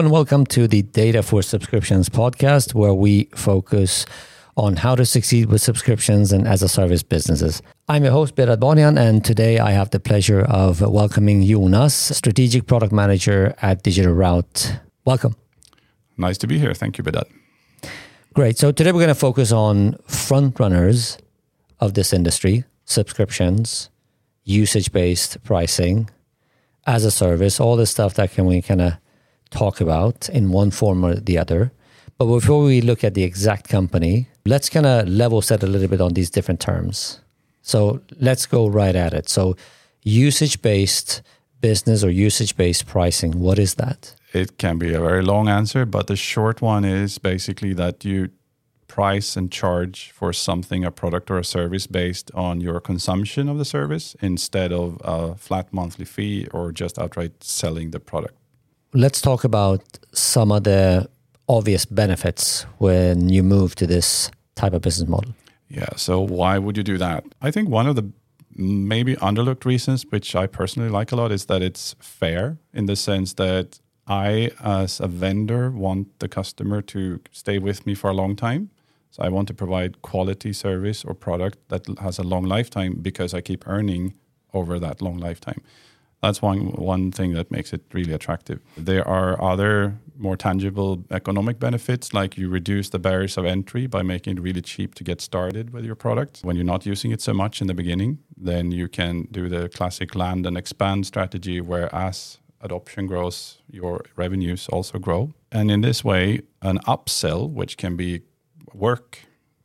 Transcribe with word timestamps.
and 0.00 0.10
welcome 0.10 0.46
to 0.46 0.66
the 0.66 0.80
Data 0.80 1.22
for 1.22 1.42
Subscriptions 1.42 2.08
podcast, 2.08 2.72
where 2.72 2.94
we 2.94 3.24
focus 3.34 4.06
on 4.56 4.76
how 4.76 4.94
to 4.94 5.04
succeed 5.04 5.50
with 5.50 5.60
subscriptions 5.60 6.32
and 6.32 6.48
as 6.48 6.62
a 6.62 6.70
service 6.70 7.02
businesses. 7.02 7.60
I'm 7.86 8.04
your 8.04 8.12
host, 8.12 8.34
Behdad 8.34 8.60
Banian, 8.60 8.98
and 8.98 9.22
today 9.22 9.58
I 9.58 9.72
have 9.72 9.90
the 9.90 10.00
pleasure 10.00 10.40
of 10.40 10.80
welcoming 10.80 11.42
Jonas, 11.46 11.94
Strategic 12.16 12.66
Product 12.66 12.94
Manager 12.94 13.54
at 13.60 13.84
DigitalRoute. 13.84 14.80
Welcome. 15.04 15.36
Nice 16.16 16.38
to 16.38 16.46
be 16.46 16.58
here. 16.58 16.72
Thank 16.72 16.96
you, 16.96 17.04
Behdad. 17.04 17.28
Great. 18.32 18.56
So 18.56 18.72
today 18.72 18.92
we're 18.92 19.00
going 19.00 19.08
to 19.08 19.14
focus 19.14 19.52
on 19.52 19.98
front 20.06 20.58
runners 20.58 21.18
of 21.78 21.92
this 21.92 22.14
industry, 22.14 22.64
subscriptions, 22.86 23.90
usage 24.44 24.92
based 24.92 25.44
pricing, 25.44 26.08
as 26.86 27.04
a 27.04 27.10
service, 27.10 27.60
all 27.60 27.76
the 27.76 27.84
stuff 27.84 28.14
that 28.14 28.32
can 28.32 28.46
we 28.46 28.62
kind 28.62 28.80
of 28.80 28.94
talk 29.50 29.80
about 29.80 30.28
in 30.28 30.50
one 30.50 30.70
form 30.70 31.04
or 31.04 31.14
the 31.14 31.38
other. 31.38 31.72
But 32.18 32.26
before 32.26 32.62
we 32.62 32.80
look 32.80 33.02
at 33.02 33.14
the 33.14 33.22
exact 33.22 33.68
company, 33.68 34.28
let's 34.44 34.68
kind 34.68 34.86
of 34.86 35.08
level 35.08 35.42
set 35.42 35.62
a 35.62 35.66
little 35.66 35.88
bit 35.88 36.00
on 36.00 36.14
these 36.14 36.30
different 36.30 36.60
terms. 36.60 37.20
So 37.62 38.00
let's 38.18 38.46
go 38.46 38.68
right 38.68 38.96
at 38.96 39.14
it. 39.14 39.28
So, 39.28 39.56
usage 40.02 40.60
based 40.62 41.22
business 41.60 42.02
or 42.02 42.10
usage 42.10 42.56
based 42.56 42.86
pricing, 42.86 43.38
what 43.38 43.58
is 43.58 43.74
that? 43.74 44.14
It 44.32 44.58
can 44.58 44.78
be 44.78 44.94
a 44.94 45.00
very 45.00 45.22
long 45.22 45.48
answer, 45.48 45.84
but 45.84 46.06
the 46.06 46.16
short 46.16 46.62
one 46.62 46.84
is 46.84 47.18
basically 47.18 47.74
that 47.74 48.04
you 48.04 48.30
price 48.86 49.36
and 49.36 49.52
charge 49.52 50.10
for 50.10 50.32
something, 50.32 50.84
a 50.84 50.90
product 50.90 51.30
or 51.30 51.38
a 51.38 51.44
service 51.44 51.86
based 51.86 52.30
on 52.34 52.60
your 52.60 52.80
consumption 52.80 53.48
of 53.48 53.56
the 53.56 53.64
service 53.64 54.16
instead 54.20 54.72
of 54.72 54.98
a 55.04 55.36
flat 55.36 55.72
monthly 55.72 56.04
fee 56.04 56.48
or 56.52 56.72
just 56.72 56.98
outright 56.98 57.44
selling 57.44 57.92
the 57.92 58.00
product. 58.00 58.39
Let's 58.92 59.20
talk 59.20 59.44
about 59.44 59.82
some 60.12 60.50
of 60.50 60.64
the 60.64 61.08
obvious 61.48 61.84
benefits 61.84 62.62
when 62.78 63.28
you 63.28 63.42
move 63.42 63.74
to 63.76 63.86
this 63.86 64.30
type 64.56 64.72
of 64.72 64.82
business 64.82 65.08
model. 65.08 65.34
Yeah. 65.68 65.90
So, 65.96 66.20
why 66.20 66.58
would 66.58 66.76
you 66.76 66.82
do 66.82 66.98
that? 66.98 67.24
I 67.40 67.52
think 67.52 67.68
one 67.68 67.86
of 67.86 67.94
the 67.94 68.10
maybe 68.56 69.14
underlooked 69.16 69.64
reasons, 69.64 70.04
which 70.10 70.34
I 70.34 70.46
personally 70.46 70.90
like 70.90 71.12
a 71.12 71.16
lot, 71.16 71.30
is 71.30 71.46
that 71.46 71.62
it's 71.62 71.94
fair 72.00 72.58
in 72.72 72.86
the 72.86 72.96
sense 72.96 73.34
that 73.34 73.78
I, 74.08 74.50
as 74.62 74.98
a 74.98 75.06
vendor, 75.06 75.70
want 75.70 76.18
the 76.18 76.28
customer 76.28 76.82
to 76.82 77.20
stay 77.30 77.58
with 77.58 77.86
me 77.86 77.94
for 77.94 78.10
a 78.10 78.14
long 78.14 78.34
time. 78.34 78.70
So 79.12 79.22
I 79.22 79.28
want 79.28 79.46
to 79.48 79.54
provide 79.54 80.02
quality 80.02 80.52
service 80.52 81.04
or 81.04 81.14
product 81.14 81.58
that 81.68 81.86
has 82.00 82.18
a 82.18 82.24
long 82.24 82.44
lifetime 82.44 82.98
because 83.00 83.34
I 83.34 83.40
keep 83.40 83.66
earning 83.68 84.14
over 84.52 84.80
that 84.80 85.00
long 85.00 85.18
lifetime. 85.18 85.62
That's 86.22 86.42
one 86.42 86.72
one 86.72 87.10
thing 87.10 87.32
that 87.34 87.50
makes 87.50 87.72
it 87.72 87.82
really 87.92 88.12
attractive. 88.12 88.60
There 88.76 89.06
are 89.06 89.40
other 89.42 89.98
more 90.18 90.36
tangible 90.36 91.02
economic 91.10 91.58
benefits, 91.58 92.12
like 92.12 92.36
you 92.36 92.50
reduce 92.50 92.90
the 92.90 92.98
barriers 92.98 93.38
of 93.38 93.46
entry 93.46 93.86
by 93.86 94.02
making 94.02 94.36
it 94.36 94.42
really 94.42 94.60
cheap 94.60 94.94
to 94.96 95.04
get 95.04 95.20
started 95.20 95.72
with 95.72 95.84
your 95.84 95.94
product. 95.94 96.40
When 96.42 96.56
you're 96.56 96.72
not 96.74 96.84
using 96.84 97.10
it 97.10 97.22
so 97.22 97.32
much 97.32 97.62
in 97.62 97.66
the 97.68 97.74
beginning, 97.74 98.18
then 98.36 98.70
you 98.70 98.86
can 98.88 99.28
do 99.30 99.48
the 99.48 99.70
classic 99.70 100.14
land 100.14 100.46
and 100.46 100.58
expand 100.58 101.06
strategy, 101.06 101.60
where 101.60 101.94
as 101.94 102.38
adoption 102.60 103.06
grows, 103.06 103.58
your 103.70 104.04
revenues 104.16 104.68
also 104.68 104.98
grow. 104.98 105.32
And 105.50 105.70
in 105.70 105.80
this 105.80 106.04
way, 106.04 106.42
an 106.60 106.78
upsell, 106.80 107.50
which 107.50 107.78
can 107.78 107.96
be 107.96 108.20
work 108.74 109.20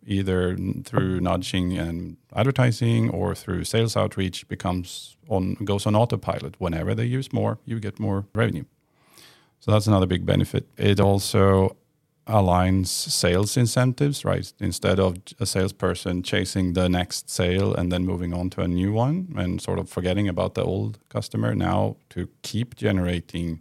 either 0.05 0.57
through 0.83 1.19
nudging 1.19 1.77
and 1.77 2.17
advertising 2.35 3.09
or 3.09 3.35
through 3.35 3.63
sales 3.63 3.97
outreach 3.97 4.47
becomes 4.47 5.17
on 5.29 5.55
goes 5.65 5.85
on 5.85 5.95
autopilot. 5.95 6.55
Whenever 6.59 6.95
they 6.95 7.05
use 7.05 7.33
more 7.33 7.57
you 7.65 7.79
get 7.79 7.99
more 7.99 8.25
revenue. 8.33 8.65
So 9.59 9.71
that's 9.71 9.87
another 9.87 10.05
big 10.05 10.25
benefit. 10.25 10.67
It 10.77 10.99
also 10.99 11.75
aligns 12.27 12.87
sales 12.87 13.55
incentives 13.55 14.25
right? 14.25 14.51
Instead 14.59 14.99
of 14.99 15.17
a 15.39 15.45
salesperson 15.45 16.23
chasing 16.23 16.73
the 16.73 16.89
next 16.89 17.29
sale 17.29 17.73
and 17.73 17.91
then 17.91 18.03
moving 18.05 18.33
on 18.33 18.49
to 18.49 18.61
a 18.61 18.67
new 18.67 18.91
one 18.91 19.33
and 19.37 19.61
sort 19.61 19.79
of 19.79 19.89
forgetting 19.89 20.27
about 20.27 20.55
the 20.55 20.63
old 20.63 20.99
customer 21.09 21.53
now 21.53 21.95
to 22.09 22.27
keep 22.41 22.75
generating 22.75 23.59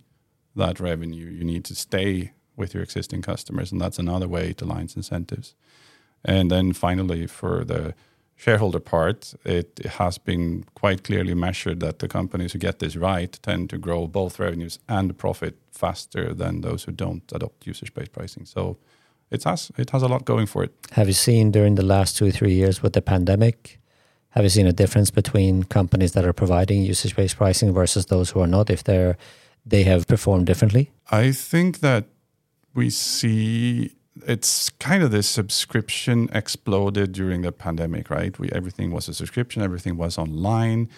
that 0.56 0.80
revenue 0.80 1.26
you 1.26 1.44
need 1.44 1.64
to 1.64 1.74
stay 1.74 2.32
with 2.56 2.74
your 2.74 2.82
existing 2.82 3.22
customers, 3.22 3.72
and 3.72 3.80
that's 3.80 3.98
another 3.98 4.28
way 4.28 4.52
to 4.52 4.64
align 4.64 4.88
incentives. 4.94 5.54
And 6.24 6.50
then 6.50 6.72
finally, 6.72 7.26
for 7.26 7.64
the 7.64 7.94
shareholder 8.36 8.80
part, 8.80 9.34
it 9.44 9.78
has 9.98 10.18
been 10.18 10.64
quite 10.74 11.04
clearly 11.04 11.34
measured 11.34 11.80
that 11.80 11.98
the 11.98 12.08
companies 12.08 12.52
who 12.52 12.58
get 12.58 12.78
this 12.78 12.96
right 12.96 13.38
tend 13.42 13.70
to 13.70 13.78
grow 13.78 14.06
both 14.06 14.38
revenues 14.38 14.78
and 14.88 15.16
profit 15.16 15.56
faster 15.72 16.34
than 16.34 16.60
those 16.60 16.84
who 16.84 16.92
don't 16.92 17.22
adopt 17.32 17.66
usage-based 17.66 18.12
pricing. 18.12 18.44
So 18.44 18.76
it 19.30 19.44
has 19.44 19.70
it 19.76 19.90
has 19.90 20.02
a 20.02 20.08
lot 20.08 20.24
going 20.24 20.46
for 20.46 20.64
it. 20.64 20.72
Have 20.92 21.06
you 21.06 21.14
seen 21.14 21.50
during 21.50 21.76
the 21.76 21.84
last 21.84 22.16
two 22.16 22.30
three 22.30 22.54
years 22.54 22.82
with 22.82 22.92
the 22.92 23.02
pandemic? 23.02 23.80
Have 24.30 24.44
you 24.44 24.50
seen 24.50 24.66
a 24.66 24.72
difference 24.72 25.10
between 25.12 25.62
companies 25.62 26.12
that 26.12 26.24
are 26.24 26.32
providing 26.32 26.82
usage-based 26.82 27.36
pricing 27.36 27.72
versus 27.72 28.06
those 28.06 28.30
who 28.30 28.40
are 28.40 28.48
not? 28.48 28.70
If 28.70 28.82
they're 28.82 29.16
they 29.66 29.84
have 29.84 30.06
performed 30.06 30.46
differently? 30.46 30.90
I 31.10 31.32
think 31.32 31.78
that 31.80 32.04
we 32.74 32.90
see 32.90 33.94
it's 34.26 34.70
kind 34.70 35.02
of 35.02 35.10
this 35.10 35.28
subscription 35.28 36.28
exploded 36.32 37.12
during 37.12 37.42
the 37.42 37.52
pandemic, 37.52 38.10
right? 38.10 38.38
We 38.38 38.48
everything 38.50 38.90
was 38.90 39.08
a 39.08 39.14
subscription, 39.14 39.62
everything 39.62 39.96
was 39.96 40.18
online, 40.18 40.88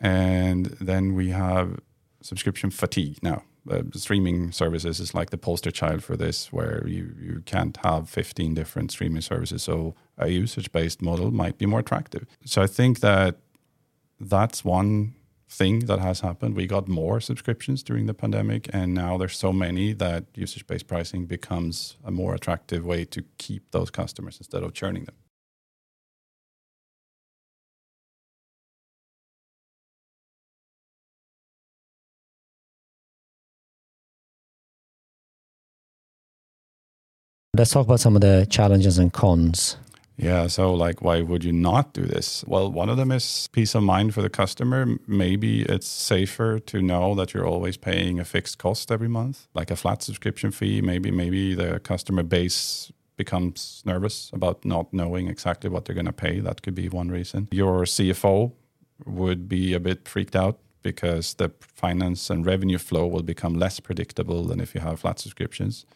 and 0.00 0.66
then 0.80 1.14
we 1.14 1.30
have 1.30 1.78
subscription 2.22 2.70
fatigue 2.70 3.18
now. 3.22 3.42
Uh, 3.70 3.82
streaming 3.94 4.50
services 4.50 4.98
is 4.98 5.14
like 5.14 5.30
the 5.30 5.38
poster 5.38 5.70
child 5.70 6.02
for 6.02 6.16
this, 6.16 6.52
where 6.52 6.84
you, 6.88 7.14
you 7.20 7.42
can't 7.46 7.76
have 7.84 8.10
15 8.10 8.54
different 8.54 8.90
streaming 8.90 9.22
services. 9.22 9.62
So 9.62 9.94
a 10.18 10.28
usage 10.28 10.72
based 10.72 11.00
model 11.00 11.30
might 11.30 11.58
be 11.58 11.66
more 11.66 11.78
attractive. 11.78 12.26
So 12.44 12.60
I 12.60 12.66
think 12.66 13.00
that 13.00 13.36
that's 14.18 14.64
one 14.64 15.14
thing 15.52 15.80
that 15.80 15.98
has 15.98 16.20
happened. 16.20 16.56
We 16.56 16.66
got 16.66 16.88
more 16.88 17.20
subscriptions 17.20 17.82
during 17.82 18.06
the 18.06 18.14
pandemic, 18.14 18.68
and 18.72 18.94
now 18.94 19.18
there's 19.18 19.36
so 19.36 19.52
many 19.52 19.92
that 19.94 20.24
usage 20.34 20.66
based 20.66 20.86
pricing 20.86 21.26
becomes 21.26 21.96
a 22.04 22.10
more 22.10 22.34
attractive 22.34 22.84
way 22.86 23.04
to 23.06 23.22
keep 23.38 23.70
those 23.70 23.90
customers 23.90 24.38
instead 24.38 24.62
of 24.62 24.72
churning 24.72 25.04
them. 25.04 25.16
Let's 37.54 37.70
talk 37.70 37.84
about 37.84 38.00
some 38.00 38.14
of 38.16 38.22
the 38.22 38.46
challenges 38.48 38.96
and 38.96 39.12
cons 39.12 39.76
yeah. 40.22 40.46
So, 40.46 40.72
like, 40.72 41.02
why 41.02 41.20
would 41.22 41.44
you 41.44 41.52
not 41.52 41.92
do 41.92 42.02
this? 42.02 42.44
Well, 42.46 42.70
one 42.70 42.88
of 42.88 42.96
them 42.96 43.10
is 43.10 43.48
peace 43.52 43.74
of 43.74 43.82
mind 43.82 44.14
for 44.14 44.22
the 44.22 44.30
customer. 44.30 44.86
Maybe 45.06 45.62
it's 45.62 45.86
safer 45.86 46.58
to 46.60 46.80
know 46.80 47.14
that 47.14 47.34
you're 47.34 47.46
always 47.46 47.76
paying 47.76 48.20
a 48.20 48.24
fixed 48.24 48.58
cost 48.58 48.90
every 48.90 49.08
month, 49.08 49.48
like 49.54 49.70
a 49.70 49.76
flat 49.76 50.02
subscription 50.02 50.50
fee. 50.50 50.80
Maybe, 50.80 51.10
maybe 51.10 51.54
the 51.54 51.80
customer 51.80 52.22
base 52.22 52.92
becomes 53.16 53.82
nervous 53.84 54.30
about 54.32 54.64
not 54.64 54.92
knowing 54.92 55.28
exactly 55.28 55.68
what 55.68 55.84
they're 55.84 55.94
going 55.94 56.06
to 56.06 56.12
pay. 56.12 56.40
That 56.40 56.62
could 56.62 56.74
be 56.74 56.88
one 56.88 57.08
reason. 57.08 57.48
Your 57.50 57.82
CFO 57.82 58.52
would 59.04 59.48
be 59.48 59.74
a 59.74 59.80
bit 59.80 60.08
freaked 60.08 60.36
out 60.36 60.58
because 60.82 61.34
the 61.34 61.52
finance 61.60 62.30
and 62.30 62.44
revenue 62.44 62.78
flow 62.78 63.06
will 63.06 63.22
become 63.22 63.54
less 63.54 63.80
predictable 63.80 64.44
than 64.44 64.60
if 64.60 64.74
you 64.74 64.80
have 64.80 65.00
flat 65.00 65.18
subscriptions. 65.18 65.86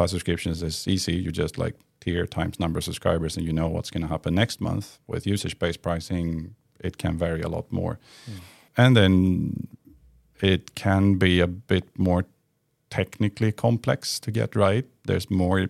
Flat 0.00 0.08
subscriptions 0.08 0.62
is 0.62 0.88
easy. 0.88 1.12
You 1.12 1.30
just 1.30 1.58
like 1.58 1.74
tier 2.00 2.24
times 2.24 2.58
number 2.58 2.78
of 2.78 2.84
subscribers 2.84 3.36
and 3.36 3.44
you 3.44 3.52
know 3.52 3.68
what's 3.68 3.90
going 3.90 4.00
to 4.00 4.08
happen 4.08 4.34
next 4.34 4.58
month. 4.58 4.98
With 5.06 5.26
usage 5.26 5.58
based 5.58 5.82
pricing, 5.82 6.54
it 6.82 6.96
can 6.96 7.18
vary 7.18 7.42
a 7.42 7.48
lot 7.48 7.70
more. 7.70 7.98
Mm. 8.26 8.40
And 8.78 8.96
then 8.96 9.68
it 10.40 10.74
can 10.74 11.16
be 11.16 11.40
a 11.40 11.46
bit 11.46 11.84
more 11.98 12.24
technically 12.88 13.52
complex 13.52 14.18
to 14.20 14.30
get 14.30 14.56
right. 14.56 14.86
There's 15.04 15.30
more 15.30 15.66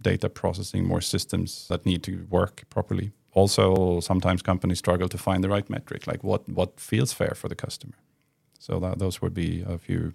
data 0.00 0.30
processing, 0.30 0.86
more 0.86 1.02
systems 1.02 1.68
that 1.68 1.84
need 1.84 2.02
to 2.04 2.26
work 2.30 2.64
properly. 2.70 3.12
Also, 3.34 4.00
sometimes 4.00 4.40
companies 4.40 4.78
struggle 4.78 5.10
to 5.10 5.18
find 5.18 5.44
the 5.44 5.50
right 5.50 5.68
metric, 5.68 6.06
like 6.06 6.24
what, 6.24 6.48
what 6.48 6.80
feels 6.80 7.12
fair 7.12 7.34
for 7.34 7.50
the 7.50 7.54
customer. 7.54 7.98
So 8.58 8.80
that, 8.80 9.00
those 9.00 9.20
would 9.20 9.34
be 9.34 9.62
a 9.68 9.76
few 9.76 10.14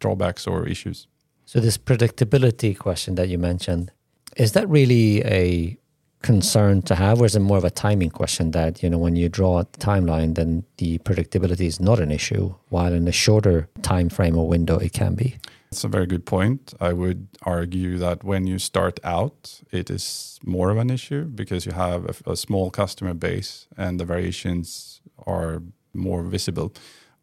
drawbacks 0.00 0.46
or 0.46 0.68
issues. 0.68 1.06
So 1.46 1.60
this 1.60 1.78
predictability 1.78 2.76
question 2.76 3.14
that 3.16 3.28
you 3.28 3.38
mentioned, 3.38 3.92
is 4.36 4.52
that 4.52 4.68
really 4.68 5.22
a 5.24 5.78
concern 6.22 6.80
to 6.80 6.94
have, 6.94 7.20
or 7.20 7.26
is 7.26 7.36
it 7.36 7.40
more 7.40 7.58
of 7.58 7.64
a 7.64 7.70
timing 7.70 8.10
question 8.10 8.52
that, 8.52 8.82
you 8.82 8.88
know, 8.88 8.96
when 8.96 9.14
you 9.14 9.28
draw 9.28 9.60
a 9.60 9.64
timeline, 9.78 10.34
then 10.34 10.64
the 10.78 10.98
predictability 11.00 11.66
is 11.66 11.78
not 11.80 12.00
an 12.00 12.10
issue, 12.10 12.54
while 12.70 12.94
in 12.94 13.06
a 13.06 13.12
shorter 13.12 13.68
time 13.82 14.08
frame 14.08 14.36
or 14.36 14.48
window 14.48 14.78
it 14.78 14.92
can 14.94 15.14
be? 15.14 15.36
That's 15.70 15.84
a 15.84 15.88
very 15.88 16.06
good 16.06 16.24
point. 16.24 16.72
I 16.80 16.92
would 16.92 17.28
argue 17.42 17.98
that 17.98 18.24
when 18.24 18.46
you 18.46 18.58
start 18.58 18.98
out, 19.04 19.60
it 19.70 19.90
is 19.90 20.38
more 20.44 20.70
of 20.70 20.78
an 20.78 20.88
issue 20.88 21.24
because 21.24 21.66
you 21.66 21.72
have 21.72 22.06
a, 22.06 22.30
a 22.30 22.36
small 22.36 22.70
customer 22.70 23.12
base 23.12 23.66
and 23.76 24.00
the 24.00 24.04
variations 24.04 25.02
are 25.26 25.62
more 25.92 26.22
visible. 26.22 26.72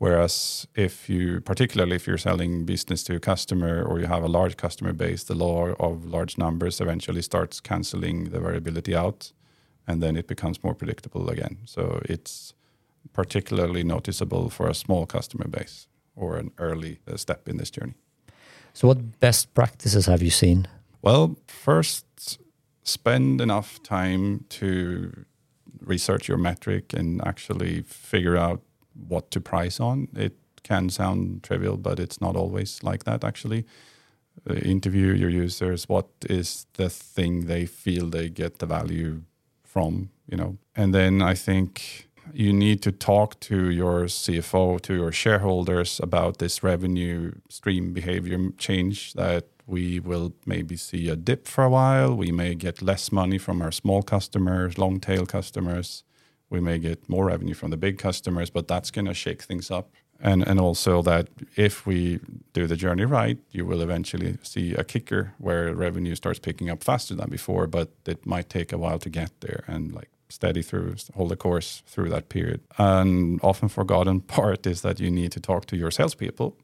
Whereas 0.01 0.67
if 0.73 1.07
you, 1.09 1.41
particularly 1.41 1.95
if 1.95 2.07
you're 2.07 2.17
selling 2.17 2.65
business 2.65 3.03
to 3.03 3.17
a 3.17 3.19
customer 3.19 3.83
or 3.83 3.99
you 3.99 4.07
have 4.07 4.23
a 4.23 4.27
large 4.27 4.57
customer 4.57 4.93
base, 4.93 5.25
the 5.25 5.35
law 5.35 5.75
of 5.79 6.05
large 6.05 6.39
numbers 6.39 6.81
eventually 6.81 7.21
starts 7.21 7.59
canceling 7.59 8.31
the 8.31 8.39
variability 8.39 8.95
out, 8.95 9.31
and 9.87 10.01
then 10.01 10.17
it 10.17 10.25
becomes 10.25 10.63
more 10.63 10.73
predictable 10.73 11.29
again. 11.29 11.59
So 11.65 12.01
it's 12.05 12.55
particularly 13.13 13.83
noticeable 13.83 14.49
for 14.49 14.67
a 14.67 14.73
small 14.73 15.05
customer 15.05 15.47
base 15.47 15.85
or 16.15 16.37
an 16.37 16.49
early 16.57 16.97
step 17.15 17.47
in 17.47 17.57
this 17.57 17.69
journey. 17.69 17.93
So, 18.73 18.87
what 18.87 19.19
best 19.19 19.53
practices 19.53 20.07
have 20.07 20.23
you 20.23 20.31
seen? 20.31 20.67
Well, 21.03 21.37
first, 21.45 22.39
spend 22.81 23.39
enough 23.39 23.83
time 23.83 24.45
to 24.49 25.25
research 25.79 26.27
your 26.27 26.39
metric 26.39 26.91
and 26.91 27.21
actually 27.23 27.83
figure 27.83 28.35
out 28.35 28.61
what 28.93 29.31
to 29.31 29.41
price 29.41 29.79
on. 29.79 30.07
It 30.15 30.33
can 30.63 30.89
sound 30.89 31.43
trivial, 31.43 31.77
but 31.77 31.99
it's 31.99 32.21
not 32.21 32.35
always 32.35 32.83
like 32.83 33.03
that 33.05 33.23
actually. 33.23 33.65
Uh, 34.49 34.53
interview 34.55 35.13
your 35.13 35.29
users. 35.29 35.89
What 35.89 36.07
is 36.29 36.65
the 36.73 36.89
thing 36.89 37.45
they 37.45 37.65
feel 37.65 38.09
they 38.09 38.29
get 38.29 38.59
the 38.59 38.65
value 38.65 39.23
from? 39.63 40.09
You 40.27 40.37
know, 40.37 40.57
and 40.75 40.93
then 40.93 41.21
I 41.21 41.33
think 41.33 42.07
you 42.33 42.53
need 42.53 42.81
to 42.83 42.91
talk 42.91 43.39
to 43.41 43.69
your 43.69 44.05
CFO, 44.05 44.79
to 44.81 44.93
your 44.93 45.11
shareholders 45.11 45.99
about 46.01 46.37
this 46.37 46.63
revenue 46.63 47.33
stream 47.49 47.93
behavior 47.93 48.39
change 48.57 49.13
that 49.13 49.47
we 49.67 49.99
will 49.99 50.33
maybe 50.45 50.77
see 50.77 51.09
a 51.09 51.15
dip 51.15 51.47
for 51.47 51.63
a 51.63 51.69
while. 51.69 52.15
We 52.15 52.31
may 52.31 52.55
get 52.55 52.81
less 52.81 53.11
money 53.11 53.37
from 53.37 53.61
our 53.61 53.71
small 53.71 54.01
customers, 54.01 54.77
long 54.77 54.99
tail 54.99 55.25
customers 55.25 56.03
we 56.51 56.59
may 56.59 56.77
get 56.77 57.09
more 57.09 57.25
revenue 57.25 57.55
from 57.55 57.71
the 57.71 57.77
big 57.77 57.97
customers, 57.97 58.49
but 58.51 58.67
that's 58.67 58.91
going 58.91 59.05
to 59.05 59.13
shake 59.13 59.41
things 59.41 59.71
up. 59.71 59.89
And, 60.19 60.47
and 60.47 60.59
also 60.59 61.01
that 61.01 61.29
if 61.55 61.87
we 61.87 62.19
do 62.53 62.67
the 62.67 62.75
journey 62.75 63.05
right, 63.05 63.39
you 63.49 63.65
will 63.65 63.81
eventually 63.81 64.37
see 64.43 64.75
a 64.75 64.83
kicker 64.83 65.33
where 65.39 65.73
revenue 65.73 66.13
starts 66.13 66.37
picking 66.37 66.69
up 66.69 66.83
faster 66.83 67.15
than 67.15 67.29
before, 67.29 67.65
but 67.65 67.89
it 68.05 68.23
might 68.25 68.49
take 68.49 68.71
a 68.71 68.77
while 68.77 68.99
to 68.99 69.09
get 69.09 69.31
there 69.39 69.63
and 69.65 69.95
like 69.95 70.09
steady 70.29 70.61
through, 70.61 70.95
hold 71.15 71.29
the 71.29 71.35
course 71.35 71.81
through 71.87 72.09
that 72.09 72.29
period. 72.29 72.61
And 72.77 73.39
often 73.41 73.67
forgotten 73.69 74.21
part 74.37 74.67
is 74.67 74.81
that 74.81 74.99
you 74.99 75.09
need 75.09 75.31
to 75.31 75.39
talk 75.39 75.65
to 75.67 75.77
your 75.77 75.89
salespeople 75.89 76.55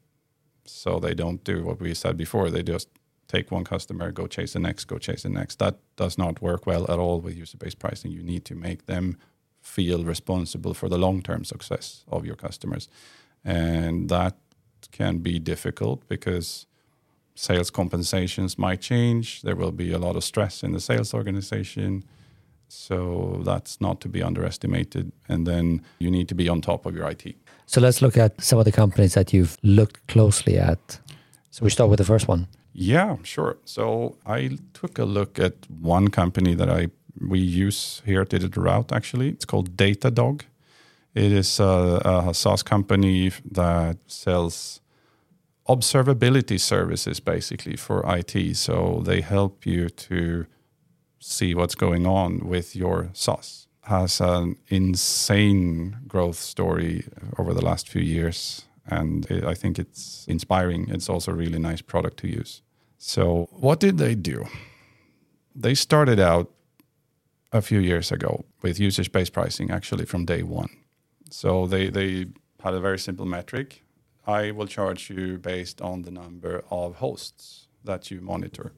so 0.66 1.00
they 1.00 1.16
don't 1.16 1.44
do 1.44 1.64
what 1.64 1.80
we 1.80 1.94
said 1.94 2.18
before. 2.18 2.50
They 2.50 2.62
just 2.62 2.90
take 3.28 3.52
one 3.52 3.64
customer, 3.64 4.12
go 4.12 4.28
chase 4.28 4.54
the 4.54 4.60
next, 4.60 4.86
go 4.86 4.98
chase 4.98 5.24
the 5.24 5.30
next. 5.30 5.60
That 5.60 5.80
does 5.96 6.18
not 6.18 6.42
work 6.42 6.68
well 6.68 6.84
at 6.92 7.00
all 7.00 7.22
with 7.22 7.36
user 7.36 7.58
based 7.58 7.80
pricing. 7.80 8.12
You 8.12 8.22
need 8.22 8.46
to 8.46 8.56
make 8.56 8.86
them 8.86 9.18
feel 9.68 10.04
responsible 10.04 10.74
for 10.74 10.90
the 10.90 10.98
long 10.98 11.22
term 11.22 11.44
success 11.44 12.06
of 12.08 12.26
your 12.26 12.36
customers. 12.36 12.90
And 13.44 14.10
that 14.10 14.36
can 14.92 15.20
be 15.20 15.40
difficult 15.40 16.08
because 16.08 16.68
sales 17.36 17.70
compensations 17.70 18.58
might 18.58 18.82
change. 18.82 19.42
There 19.42 19.56
will 19.56 19.72
be 19.72 19.92
a 19.94 20.00
lot 20.00 20.16
of 20.16 20.24
stress 20.24 20.64
in 20.64 20.72
the 20.72 20.80
sales 20.80 21.14
organization. 21.14 22.04
So 22.68 23.42
that's 23.46 23.80
not 23.80 24.02
to 24.02 24.10
be 24.10 24.24
underestimated. 24.24 25.12
And 25.30 25.46
then 25.46 25.82
you 26.00 26.12
need 26.12 26.28
to 26.30 26.36
be 26.36 26.50
on 26.50 26.62
top 26.62 26.86
of 26.86 26.96
your 26.96 27.10
IT. 27.10 27.36
So 27.66 27.82
let's 27.82 28.02
look 28.02 28.18
at 28.18 28.42
some 28.42 28.60
of 28.60 28.66
the 28.66 28.72
companies 28.72 29.14
that 29.14 29.34
you've 29.34 29.58
looked 29.62 30.08
closely 30.08 30.58
at. 30.58 31.00
So 31.52 31.64
we 31.64 31.70
start 31.70 31.90
with 31.90 32.00
the 32.00 32.06
first 32.06 32.28
one. 32.28 32.48
Yeah, 32.74 33.18
sure. 33.24 33.58
So 33.66 34.18
I 34.26 34.58
took 34.74 35.00
a 35.00 35.06
look 35.06 35.40
at 35.40 35.54
one 35.82 36.10
company 36.10 36.56
that 36.56 36.70
I 36.70 36.88
we 37.22 37.40
use 37.40 38.02
here 38.06 38.22
at 38.22 38.30
DigitalRoute 38.30 38.92
actually. 38.92 39.30
It's 39.30 39.46
called 39.46 39.76
Datadog. 39.76 40.42
It 41.14 41.32
is 41.32 41.60
a, 41.60 42.28
a 42.28 42.34
SaaS 42.34 42.64
company 42.64 43.32
that 43.52 43.98
sells 44.08 44.82
observability 45.68 46.60
services 46.60 47.20
basically 47.20 47.76
for 47.76 48.04
IT. 48.08 48.56
So 48.56 49.02
they 49.04 49.22
help 49.22 49.66
you 49.66 49.90
to 49.90 50.46
see 51.20 51.54
what's 51.54 51.76
going 51.76 52.06
on 52.06 52.48
with 52.48 52.76
your 52.76 53.10
SaaS. 53.14 53.68
Has 53.82 54.22
an 54.22 54.58
insane 54.68 55.98
growth 56.08 56.38
story 56.38 57.06
over 57.38 57.54
the 57.54 57.64
last 57.64 57.88
few 57.88 58.02
years, 58.02 58.66
and 58.86 59.26
it, 59.32 59.46
I 59.46 59.54
think 59.54 59.80
it's 59.80 60.26
inspiring. 60.28 60.90
It's 60.90 61.10
also 61.10 61.32
a 61.32 61.36
really 61.36 61.60
nice 61.60 61.82
product 61.82 62.18
to 62.18 62.28
use. 62.28 62.62
So, 62.98 63.48
what 63.52 63.80
did 63.80 63.98
they 63.98 64.14
do? 64.14 64.46
They 65.56 65.74
started 65.74 66.20
out 66.20 66.52
a 67.52 67.62
few 67.62 67.80
years 67.80 68.12
ago 68.12 68.46
with 68.62 68.80
usage 68.80 69.12
based 69.12 69.34
pricing 69.34 69.72
actually 69.72 70.06
from 70.06 70.26
day 70.26 70.44
one. 70.44 70.70
So 71.30 71.68
they, 71.68 71.90
they 71.90 72.28
had 72.62 72.74
a 72.74 72.80
very 72.80 73.00
simple 73.00 73.26
metric. 73.26 73.84
I 74.26 74.52
will 74.52 74.68
charge 74.68 75.10
you 75.10 75.38
based 75.38 75.82
on 75.82 76.02
the 76.02 76.12
number 76.12 76.64
of 76.70 76.96
hosts 76.96 77.68
that 77.84 78.12
you 78.12 78.22
monitor. 78.22 78.74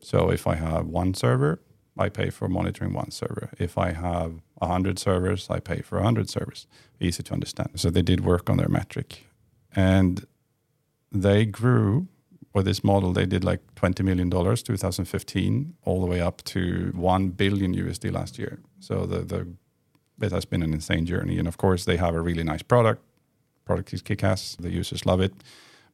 So 0.00 0.30
if 0.30 0.46
I 0.46 0.54
have 0.54 0.86
one 0.86 1.14
server, 1.14 1.60
I 1.96 2.08
pay 2.08 2.30
for 2.30 2.48
monitoring 2.48 2.92
one 2.92 3.10
server. 3.10 3.50
If 3.58 3.78
I 3.78 3.92
have 3.92 4.42
100 4.54 4.98
servers, 4.98 5.48
I 5.48 5.60
pay 5.60 5.80
for 5.80 5.96
100 5.96 6.28
servers. 6.28 6.66
Easy 7.00 7.22
to 7.22 7.32
understand. 7.32 7.70
So 7.76 7.90
they 7.90 8.02
did 8.02 8.24
work 8.24 8.50
on 8.50 8.56
their 8.56 8.68
metric. 8.68 9.26
And 9.74 10.26
they 11.10 11.46
grew 11.46 12.08
with 12.54 12.64
this 12.64 12.84
model, 12.84 13.12
they 13.12 13.26
did 13.26 13.44
like 13.44 13.60
$20 13.74 14.04
million 14.04 14.30
2015, 14.30 15.74
all 15.84 16.00
the 16.00 16.06
way 16.06 16.20
up 16.20 16.42
to 16.44 16.92
1 16.94 17.28
billion 17.30 17.74
USD 17.74 18.12
last 18.12 18.38
year. 18.38 18.60
So 18.78 19.06
the, 19.06 19.18
the 19.18 19.48
it 20.20 20.32
has 20.32 20.44
been 20.44 20.62
an 20.62 20.72
insane 20.72 21.06
journey. 21.06 21.38
And 21.38 21.48
of 21.48 21.56
course, 21.56 21.84
they 21.84 21.96
have 21.96 22.14
a 22.14 22.20
really 22.20 22.44
nice 22.44 22.62
product. 22.62 23.02
Product 23.64 23.92
is 23.92 24.02
kick 24.02 24.22
ass. 24.22 24.56
The 24.60 24.70
users 24.70 25.04
love 25.04 25.20
it. 25.20 25.32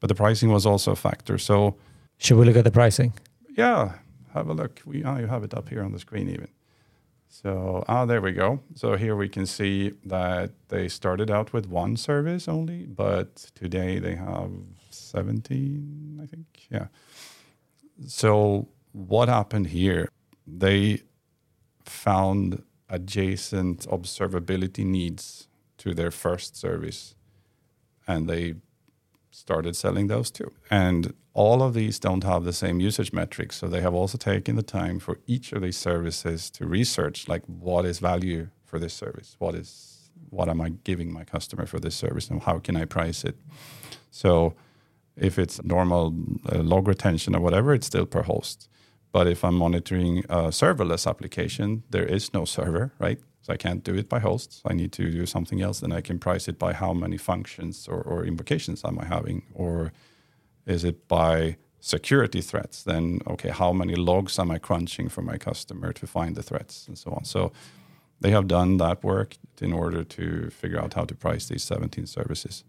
But 0.01 0.09
the 0.09 0.15
pricing 0.15 0.51
was 0.51 0.67
also 0.67 0.93
a 0.93 0.97
factor. 0.97 1.39
So, 1.39 1.77
should 2.19 2.37
we 2.37 2.45
look 2.45 2.57
at 2.57 2.65
the 2.65 2.71
pricing? 2.71 3.13
Yeah, 3.57 3.93
have 4.35 4.49
a 4.49 4.53
look. 4.53 4.83
We 4.85 5.05
oh, 5.05 5.19
you 5.19 5.27
have 5.27 5.45
it 5.45 5.55
up 5.55 5.69
here 5.69 5.83
on 5.83 5.93
the 5.93 5.99
screen 5.99 6.29
even. 6.29 6.49
So 7.29 7.85
ah, 7.87 8.05
there 8.07 8.21
we 8.21 8.33
go. 8.33 8.61
So 8.75 8.97
here 8.97 9.15
we 9.15 9.29
can 9.29 9.47
see 9.47 9.93
that 10.05 10.51
they 10.69 10.89
started 10.89 11.31
out 11.31 11.53
with 11.53 11.67
one 11.67 11.97
service 11.97 12.49
only, 12.49 12.87
but 12.87 13.37
today 13.55 13.99
they 13.99 14.17
have 14.17 14.51
17, 15.11 16.21
I 16.23 16.27
think. 16.27 16.47
Yeah. 16.71 16.87
So 18.07 18.69
what 18.93 19.29
happened 19.29 19.69
here? 19.69 20.09
They 20.47 21.03
found 21.85 22.63
adjacent 22.89 23.87
observability 23.89 24.85
needs 24.85 25.49
to 25.79 25.95
their 25.95 26.11
first 26.11 26.57
service 26.57 27.15
and 28.07 28.29
they 28.29 28.55
started 29.31 29.77
selling 29.77 30.09
those 30.09 30.31
too. 30.31 30.51
And 30.71 31.15
all 31.33 31.63
of 31.63 31.75
these 31.75 31.99
don't 31.99 32.25
have 32.25 32.45
the 32.45 32.53
same 32.53 32.81
usage 32.81 33.13
metrics. 33.13 33.57
So 33.57 33.69
they 33.69 33.81
have 33.81 33.95
also 33.95 34.19
taken 34.19 34.57
the 34.57 34.63
time 34.63 34.99
for 34.99 35.21
each 35.27 35.53
of 35.53 35.63
these 35.63 35.77
services 35.77 36.51
to 36.51 36.67
research 36.67 37.29
like 37.29 37.43
what 37.47 37.85
is 37.85 38.01
value 38.01 38.49
for 38.65 38.79
this 38.79 38.95
service? 38.95 39.37
What 39.39 39.55
is 39.55 40.11
what 40.29 40.49
am 40.49 40.61
I 40.61 40.71
giving 40.85 41.13
my 41.13 41.25
customer 41.25 41.67
for 41.67 41.81
this 41.81 41.95
service 41.95 42.29
and 42.29 42.43
how 42.43 42.59
can 42.59 42.77
I 42.77 42.85
price 42.85 43.25
it? 43.25 43.37
So 44.11 44.55
if 45.21 45.39
it's 45.39 45.63
normal 45.63 46.15
uh, 46.51 46.59
log 46.59 46.89
retention 46.89 47.37
or 47.37 47.41
whatever, 47.41 47.75
it's 47.75 47.87
still 47.87 48.07
per 48.07 48.23
host. 48.23 48.69
But 49.13 49.27
if 49.27 49.45
I'm 49.45 49.55
monitoring 49.55 50.25
a 50.29 50.51
serverless 50.51 51.07
application, 51.07 51.83
there 51.91 52.07
is 52.07 52.33
no 52.33 52.45
server, 52.45 52.93
right? 52.99 53.19
So 53.43 53.53
I 53.53 53.57
can't 53.57 53.85
do 53.85 53.95
it 53.95 54.09
by 54.09 54.19
hosts. 54.21 54.63
I 54.65 54.73
need 54.73 54.93
to 54.93 55.11
do 55.11 55.27
something 55.27 55.61
else. 55.61 55.81
Then 55.81 55.93
I 55.93 56.01
can 56.01 56.19
price 56.19 56.49
it 56.49 56.59
by 56.59 56.73
how 56.73 56.93
many 56.93 57.19
functions 57.19 57.87
or, 57.89 58.01
or 58.01 58.25
invocations 58.25 58.85
am 58.85 58.99
I 58.99 59.07
having, 59.07 59.43
or 59.55 59.93
is 60.67 60.85
it 60.85 61.07
by 61.09 61.57
security 61.81 62.41
threats? 62.41 62.83
Then 62.83 63.21
okay, 63.27 63.51
how 63.51 63.73
many 63.73 63.95
logs 63.95 64.39
am 64.39 64.51
I 64.51 64.59
crunching 64.59 65.09
for 65.09 65.23
my 65.23 65.39
customer 65.39 65.93
to 65.93 66.07
find 66.07 66.37
the 66.37 66.43
threats 66.43 66.87
and 66.89 66.97
so 66.97 67.13
on. 67.13 67.25
So 67.25 67.53
they 68.21 68.31
have 68.31 68.47
done 68.47 68.77
that 68.77 69.03
work 69.03 69.37
in 69.61 69.73
order 69.73 70.05
to 70.05 70.51
figure 70.51 70.81
out 70.81 70.95
how 70.95 71.05
to 71.05 71.15
price 71.15 71.49
these 71.49 71.65
17 71.65 72.07
services. 72.07 72.65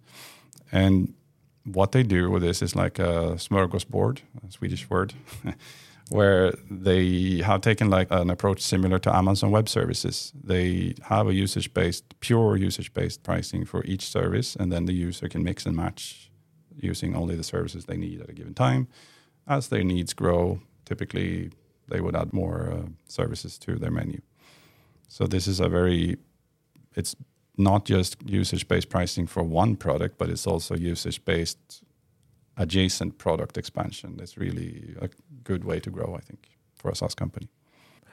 And 0.71 1.13
what 1.63 1.91
they 1.91 2.03
do 2.03 2.29
with 2.29 2.41
this 2.41 2.61
is 2.61 2.75
like 2.75 2.99
a 2.99 3.35
smorgasbord, 3.35 4.19
a 4.47 4.51
Swedish 4.51 4.89
word, 4.89 5.13
where 6.09 6.53
they 6.69 7.41
have 7.45 7.61
taken 7.61 7.89
like 7.89 8.07
an 8.11 8.29
approach 8.29 8.61
similar 8.61 8.99
to 8.99 9.15
Amazon 9.15 9.51
Web 9.51 9.69
Services. 9.69 10.33
They 10.43 10.95
have 11.03 11.27
a 11.27 11.33
usage 11.33 11.73
based, 11.73 12.19
pure 12.19 12.57
usage 12.57 12.93
based 12.93 13.23
pricing 13.23 13.65
for 13.65 13.83
each 13.85 14.07
service, 14.07 14.55
and 14.55 14.71
then 14.71 14.85
the 14.85 14.93
user 14.93 15.29
can 15.29 15.43
mix 15.43 15.65
and 15.65 15.75
match 15.75 16.31
using 16.75 17.15
only 17.15 17.35
the 17.35 17.43
services 17.43 17.85
they 17.85 17.97
need 17.97 18.21
at 18.21 18.29
a 18.29 18.33
given 18.33 18.53
time. 18.53 18.87
As 19.47 19.67
their 19.67 19.83
needs 19.83 20.13
grow, 20.13 20.61
typically 20.85 21.51
they 21.87 22.01
would 22.01 22.15
add 22.15 22.33
more 22.33 22.71
uh, 22.71 22.89
services 23.07 23.57
to 23.59 23.75
their 23.75 23.91
menu. 23.91 24.21
So 25.07 25.27
this 25.27 25.47
is 25.47 25.59
a 25.59 25.67
very, 25.67 26.17
it's 26.95 27.15
not 27.57 27.85
just 27.85 28.17
usage 28.25 28.67
based 28.67 28.89
pricing 28.89 29.27
for 29.27 29.43
one 29.43 29.75
product, 29.75 30.17
but 30.17 30.29
it's 30.29 30.47
also 30.47 30.75
usage 30.75 31.23
based 31.25 31.83
adjacent 32.57 33.17
product 33.17 33.57
expansion. 33.57 34.19
It's 34.21 34.37
really 34.37 34.95
a 35.01 35.09
good 35.43 35.63
way 35.63 35.79
to 35.79 35.89
grow, 35.89 36.15
I 36.15 36.21
think, 36.21 36.49
for 36.75 36.91
a 36.91 36.95
SaaS 36.95 37.15
company. 37.15 37.49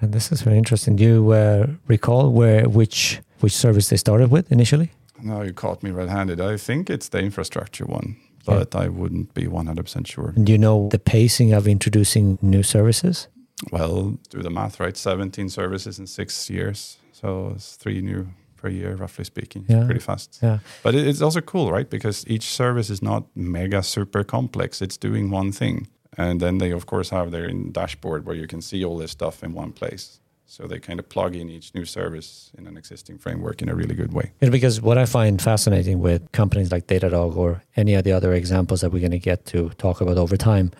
And 0.00 0.12
this 0.12 0.30
is 0.30 0.42
very 0.42 0.58
interesting. 0.58 0.96
Do 0.96 1.04
you 1.04 1.32
uh, 1.32 1.66
recall 1.86 2.30
where 2.30 2.68
which 2.68 3.20
which 3.40 3.52
service 3.52 3.88
they 3.88 3.96
started 3.96 4.30
with 4.30 4.50
initially? 4.52 4.90
No, 5.22 5.42
you 5.42 5.52
caught 5.52 5.82
me 5.82 5.90
red-handed. 5.90 6.40
I 6.40 6.56
think 6.56 6.88
it's 6.88 7.08
the 7.08 7.18
infrastructure 7.18 7.84
one, 7.84 8.16
but 8.44 8.74
I 8.76 8.88
wouldn't 8.88 9.34
be 9.34 9.46
100% 9.46 10.06
sure. 10.06 10.32
Do 10.32 10.52
you 10.52 10.58
know 10.58 10.88
the 10.90 10.98
pacing 10.98 11.52
of 11.52 11.66
introducing 11.66 12.38
new 12.40 12.62
services? 12.62 13.26
Well, 13.72 14.18
do 14.30 14.42
the 14.42 14.50
math, 14.50 14.78
right? 14.78 14.96
17 14.96 15.48
services 15.48 15.98
in 15.98 16.06
six 16.06 16.48
years. 16.48 16.98
So 17.12 17.52
it's 17.56 17.74
three 17.74 18.00
new 18.00 18.28
per 18.58 18.68
year, 18.68 18.94
roughly 18.96 19.24
speaking. 19.24 19.64
Yeah. 19.68 19.84
Pretty 19.84 20.00
fast. 20.00 20.38
Yeah. 20.42 20.58
But 20.82 20.94
it- 20.94 21.06
it's 21.06 21.22
also 21.22 21.40
cool, 21.40 21.70
right? 21.72 21.88
Because 21.88 22.24
each 22.26 22.44
service 22.44 22.90
is 22.90 23.00
not 23.02 23.24
mega 23.34 23.82
super 23.82 24.24
complex. 24.24 24.82
It's 24.82 24.96
doing 24.98 25.30
one 25.30 25.52
thing. 25.52 25.86
And 26.16 26.40
then 26.40 26.58
they, 26.58 26.72
of 26.72 26.84
course, 26.86 27.10
have 27.10 27.30
their 27.30 27.44
in 27.44 27.72
dashboard 27.72 28.26
where 28.26 28.34
you 28.36 28.46
can 28.48 28.60
see 28.62 28.84
all 28.84 28.98
this 28.98 29.10
stuff 29.12 29.42
in 29.44 29.54
one 29.54 29.72
place. 29.72 30.20
So 30.50 30.66
they 30.66 30.78
kind 30.80 30.98
of 30.98 31.08
plug 31.08 31.36
in 31.36 31.48
each 31.50 31.74
new 31.74 31.84
service 31.84 32.50
in 32.58 32.66
an 32.66 32.76
existing 32.76 33.18
framework 33.18 33.62
in 33.62 33.68
a 33.68 33.74
really 33.74 33.94
good 33.94 34.12
way. 34.12 34.32
Know, 34.40 34.50
because 34.50 34.80
what 34.80 34.96
I 34.98 35.04
find 35.06 35.40
fascinating 35.42 36.00
with 36.00 36.20
companies 36.32 36.72
like 36.72 36.86
Datadog 36.86 37.36
or 37.36 37.62
any 37.76 37.94
of 37.94 38.02
the 38.04 38.12
other 38.12 38.32
examples 38.32 38.80
that 38.80 38.90
we're 38.90 39.00
going 39.08 39.20
to 39.22 39.30
get 39.30 39.44
to 39.46 39.68
talk 39.76 40.00
about 40.00 40.16
over 40.16 40.36
time 40.38 40.70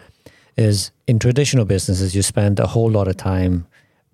is 0.57 0.91
in 1.07 1.19
traditional 1.19 1.65
businesses, 1.65 2.15
you 2.15 2.23
spend 2.23 2.59
a 2.59 2.67
whole 2.67 2.91
lot 2.91 3.07
of 3.09 3.17
time 3.17 3.67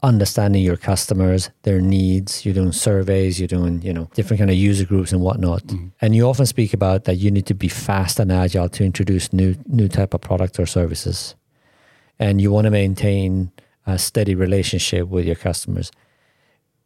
understanding 0.04 0.62
your 0.62 0.76
customers, 0.76 1.50
their 1.62 1.80
needs. 1.80 2.44
You're 2.44 2.54
doing 2.54 2.72
surveys, 2.72 3.40
you're 3.40 3.48
doing, 3.48 3.82
you 3.82 3.92
know, 3.92 4.08
different 4.14 4.38
kind 4.38 4.50
of 4.50 4.56
user 4.56 4.84
groups 4.84 5.12
and 5.12 5.20
whatnot. 5.20 5.64
Mm-hmm. 5.66 5.88
And 6.00 6.14
you 6.14 6.28
often 6.28 6.46
speak 6.46 6.74
about 6.74 7.04
that 7.04 7.16
you 7.16 7.30
need 7.30 7.46
to 7.46 7.54
be 7.54 7.68
fast 7.68 8.20
and 8.20 8.30
agile 8.30 8.68
to 8.68 8.84
introduce 8.84 9.32
new 9.32 9.56
new 9.66 9.88
type 9.88 10.14
of 10.14 10.20
product 10.20 10.60
or 10.60 10.66
services. 10.66 11.34
And 12.18 12.40
you 12.40 12.52
want 12.52 12.66
to 12.66 12.70
maintain 12.70 13.50
a 13.86 13.98
steady 13.98 14.34
relationship 14.34 15.08
with 15.08 15.24
your 15.24 15.36
customers. 15.36 15.90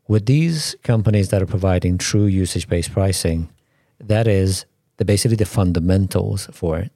With 0.07 0.25
these 0.27 0.75
companies 0.85 1.29
that 1.29 1.43
are 1.43 1.47
providing 1.47 1.99
true 1.99 2.25
usage-based 2.25 2.93
pricing, 2.93 3.51
that 4.01 4.27
is 4.27 4.65
the 4.97 5.05
basically 5.05 5.37
the 5.37 5.45
fundamentals 5.45 6.49
for 6.53 6.79
it 6.79 6.93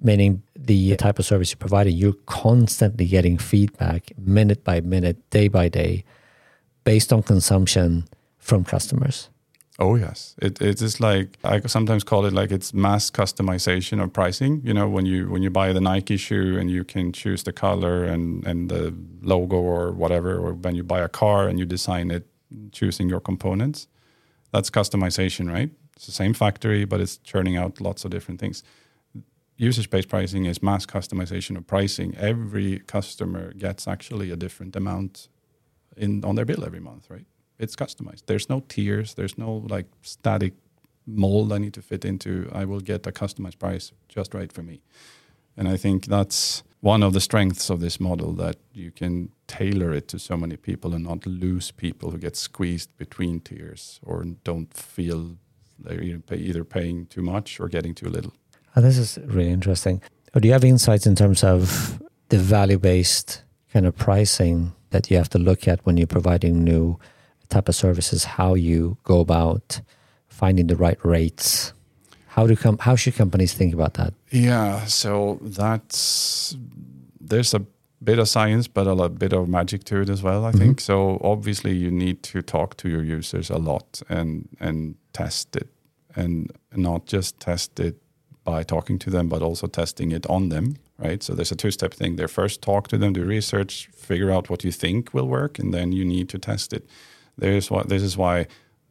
meaning 0.00 0.42
the 0.54 0.96
type 0.96 1.18
of 1.18 1.24
service 1.24 1.50
you're 1.50 1.58
providing, 1.58 1.96
you're 1.96 2.14
constantly 2.26 3.06
getting 3.06 3.38
feedback 3.38 4.12
minute 4.18 4.64
by 4.64 4.80
minute, 4.80 5.18
day 5.30 5.48
by 5.48 5.68
day, 5.68 6.04
based 6.84 7.12
on 7.12 7.22
consumption 7.22 8.06
from 8.38 8.64
customers. 8.64 9.28
Oh 9.78 9.94
yes, 9.94 10.34
it 10.40 10.62
it 10.62 10.80
is 10.80 11.00
like 11.00 11.36
I 11.44 11.60
sometimes 11.66 12.02
call 12.02 12.24
it 12.24 12.32
like 12.32 12.50
it's 12.50 12.72
mass 12.72 13.10
customization 13.10 14.02
of 14.02 14.10
pricing. 14.10 14.62
You 14.64 14.72
know, 14.72 14.88
when 14.88 15.04
you 15.04 15.28
when 15.28 15.42
you 15.42 15.50
buy 15.50 15.72
the 15.74 15.82
Nike 15.82 16.16
shoe 16.16 16.56
and 16.58 16.70
you 16.70 16.82
can 16.82 17.12
choose 17.12 17.42
the 17.42 17.52
color 17.52 18.04
and 18.04 18.46
and 18.46 18.70
the 18.70 18.94
logo 19.20 19.56
or 19.56 19.92
whatever, 19.92 20.38
or 20.38 20.54
when 20.54 20.74
you 20.76 20.82
buy 20.82 21.00
a 21.00 21.08
car 21.08 21.46
and 21.46 21.58
you 21.58 21.66
design 21.66 22.10
it 22.10 22.26
choosing 22.72 23.10
your 23.10 23.20
components, 23.20 23.86
that's 24.50 24.70
customization, 24.70 25.52
right? 25.52 25.70
It's 25.96 26.06
the 26.06 26.12
same 26.12 26.32
factory, 26.32 26.86
but 26.86 27.00
it's 27.00 27.18
churning 27.18 27.58
out 27.58 27.80
lots 27.80 28.04
of 28.04 28.10
different 28.10 28.40
things. 28.40 28.62
Usage-based 29.58 30.08
pricing 30.08 30.44
is 30.44 30.62
mass 30.62 30.84
customization 30.84 31.56
of 31.56 31.66
pricing. 31.66 32.14
Every 32.16 32.80
customer 32.80 33.52
gets 33.54 33.88
actually 33.88 34.30
a 34.30 34.36
different 34.36 34.76
amount 34.76 35.28
in 35.96 36.24
on 36.24 36.34
their 36.34 36.44
bill 36.44 36.64
every 36.64 36.80
month, 36.80 37.08
right? 37.08 37.26
It's 37.58 37.74
customized. 37.74 38.26
There's 38.26 38.50
no 38.50 38.60
tiers. 38.68 39.14
There's 39.14 39.38
no 39.38 39.66
like 39.68 39.86
static 40.02 40.52
mold 41.06 41.52
I 41.52 41.58
need 41.58 41.72
to 41.74 41.82
fit 41.82 42.04
into. 42.04 42.50
I 42.52 42.66
will 42.66 42.80
get 42.80 43.06
a 43.06 43.12
customized 43.12 43.58
price 43.58 43.92
just 44.08 44.34
right 44.34 44.52
for 44.52 44.62
me. 44.62 44.82
And 45.56 45.68
I 45.68 45.78
think 45.78 46.06
that's 46.06 46.62
one 46.80 47.02
of 47.02 47.14
the 47.14 47.20
strengths 47.20 47.70
of 47.70 47.80
this 47.80 47.98
model 47.98 48.32
that 48.34 48.56
you 48.74 48.90
can 48.90 49.30
tailor 49.46 49.92
it 49.94 50.06
to 50.08 50.18
so 50.18 50.36
many 50.36 50.56
people 50.56 50.92
and 50.92 51.04
not 51.04 51.24
lose 51.24 51.70
people 51.70 52.10
who 52.10 52.18
get 52.18 52.36
squeezed 52.36 52.94
between 52.98 53.40
tiers 53.40 54.00
or 54.02 54.24
don't 54.44 54.74
feel 54.74 55.38
they're 55.78 56.02
either, 56.02 56.18
pay, 56.20 56.36
either 56.36 56.64
paying 56.64 57.06
too 57.06 57.22
much 57.22 57.58
or 57.58 57.68
getting 57.68 57.94
too 57.94 58.08
little. 58.08 58.34
Oh, 58.76 58.82
this 58.82 58.98
is 58.98 59.18
really 59.24 59.50
interesting. 59.50 60.02
Oh, 60.34 60.40
do 60.40 60.48
you 60.48 60.52
have 60.52 60.64
insights 60.64 61.06
in 61.06 61.16
terms 61.16 61.42
of 61.42 62.00
the 62.28 62.36
value 62.36 62.78
based 62.78 63.42
kind 63.72 63.86
of 63.86 63.96
pricing 63.96 64.74
that 64.90 65.10
you 65.10 65.16
have 65.16 65.30
to 65.30 65.38
look 65.38 65.66
at 65.66 65.84
when 65.86 65.96
you're 65.96 66.06
providing 66.06 66.62
new 66.62 66.98
type 67.48 67.70
of 67.70 67.74
services? 67.74 68.24
How 68.24 68.52
you 68.52 68.98
go 69.02 69.20
about 69.20 69.80
finding 70.28 70.66
the 70.66 70.76
right 70.76 71.02
rates? 71.02 71.72
How 72.26 72.46
do 72.46 72.54
com- 72.54 72.76
how 72.78 72.96
should 72.96 73.14
companies 73.14 73.54
think 73.54 73.72
about 73.72 73.94
that? 73.94 74.12
Yeah, 74.30 74.84
so 74.84 75.38
that's 75.40 76.54
there's 77.18 77.54
a 77.54 77.64
bit 78.04 78.18
of 78.18 78.28
science, 78.28 78.68
but 78.68 78.86
a 78.86 78.92
lot, 78.92 79.18
bit 79.18 79.32
of 79.32 79.48
magic 79.48 79.84
to 79.84 80.02
it 80.02 80.10
as 80.10 80.22
well. 80.22 80.44
I 80.44 80.52
think 80.52 80.76
mm-hmm. 80.76 80.92
so. 80.92 81.18
Obviously, 81.24 81.74
you 81.74 81.90
need 81.90 82.22
to 82.24 82.42
talk 82.42 82.76
to 82.76 82.90
your 82.90 83.02
users 83.02 83.48
a 83.48 83.56
lot 83.56 84.02
and 84.10 84.50
and 84.60 84.96
test 85.14 85.56
it, 85.56 85.68
and 86.14 86.52
not 86.74 87.06
just 87.06 87.40
test 87.40 87.80
it 87.80 87.96
by 88.46 88.62
talking 88.62 88.98
to 89.00 89.10
them, 89.10 89.28
but 89.28 89.42
also 89.42 89.66
testing 89.66 90.12
it 90.12 90.26
on 90.26 90.48
them. 90.48 90.76
Right. 90.98 91.22
So 91.22 91.34
there's 91.34 91.52
a 91.52 91.56
two-step 91.56 91.92
thing. 91.92 92.16
There 92.16 92.28
first 92.28 92.62
talk 92.62 92.88
to 92.88 92.96
them, 92.96 93.12
do 93.12 93.22
research, 93.22 93.90
figure 94.08 94.30
out 94.30 94.48
what 94.48 94.64
you 94.64 94.72
think 94.72 95.12
will 95.12 95.28
work, 95.28 95.58
and 95.58 95.74
then 95.74 95.92
you 95.92 96.04
need 96.04 96.28
to 96.30 96.38
test 96.38 96.72
it. 96.72 96.86
There's 97.36 97.70
what 97.70 97.88
this 97.88 98.02
is 98.02 98.16
why 98.16 98.46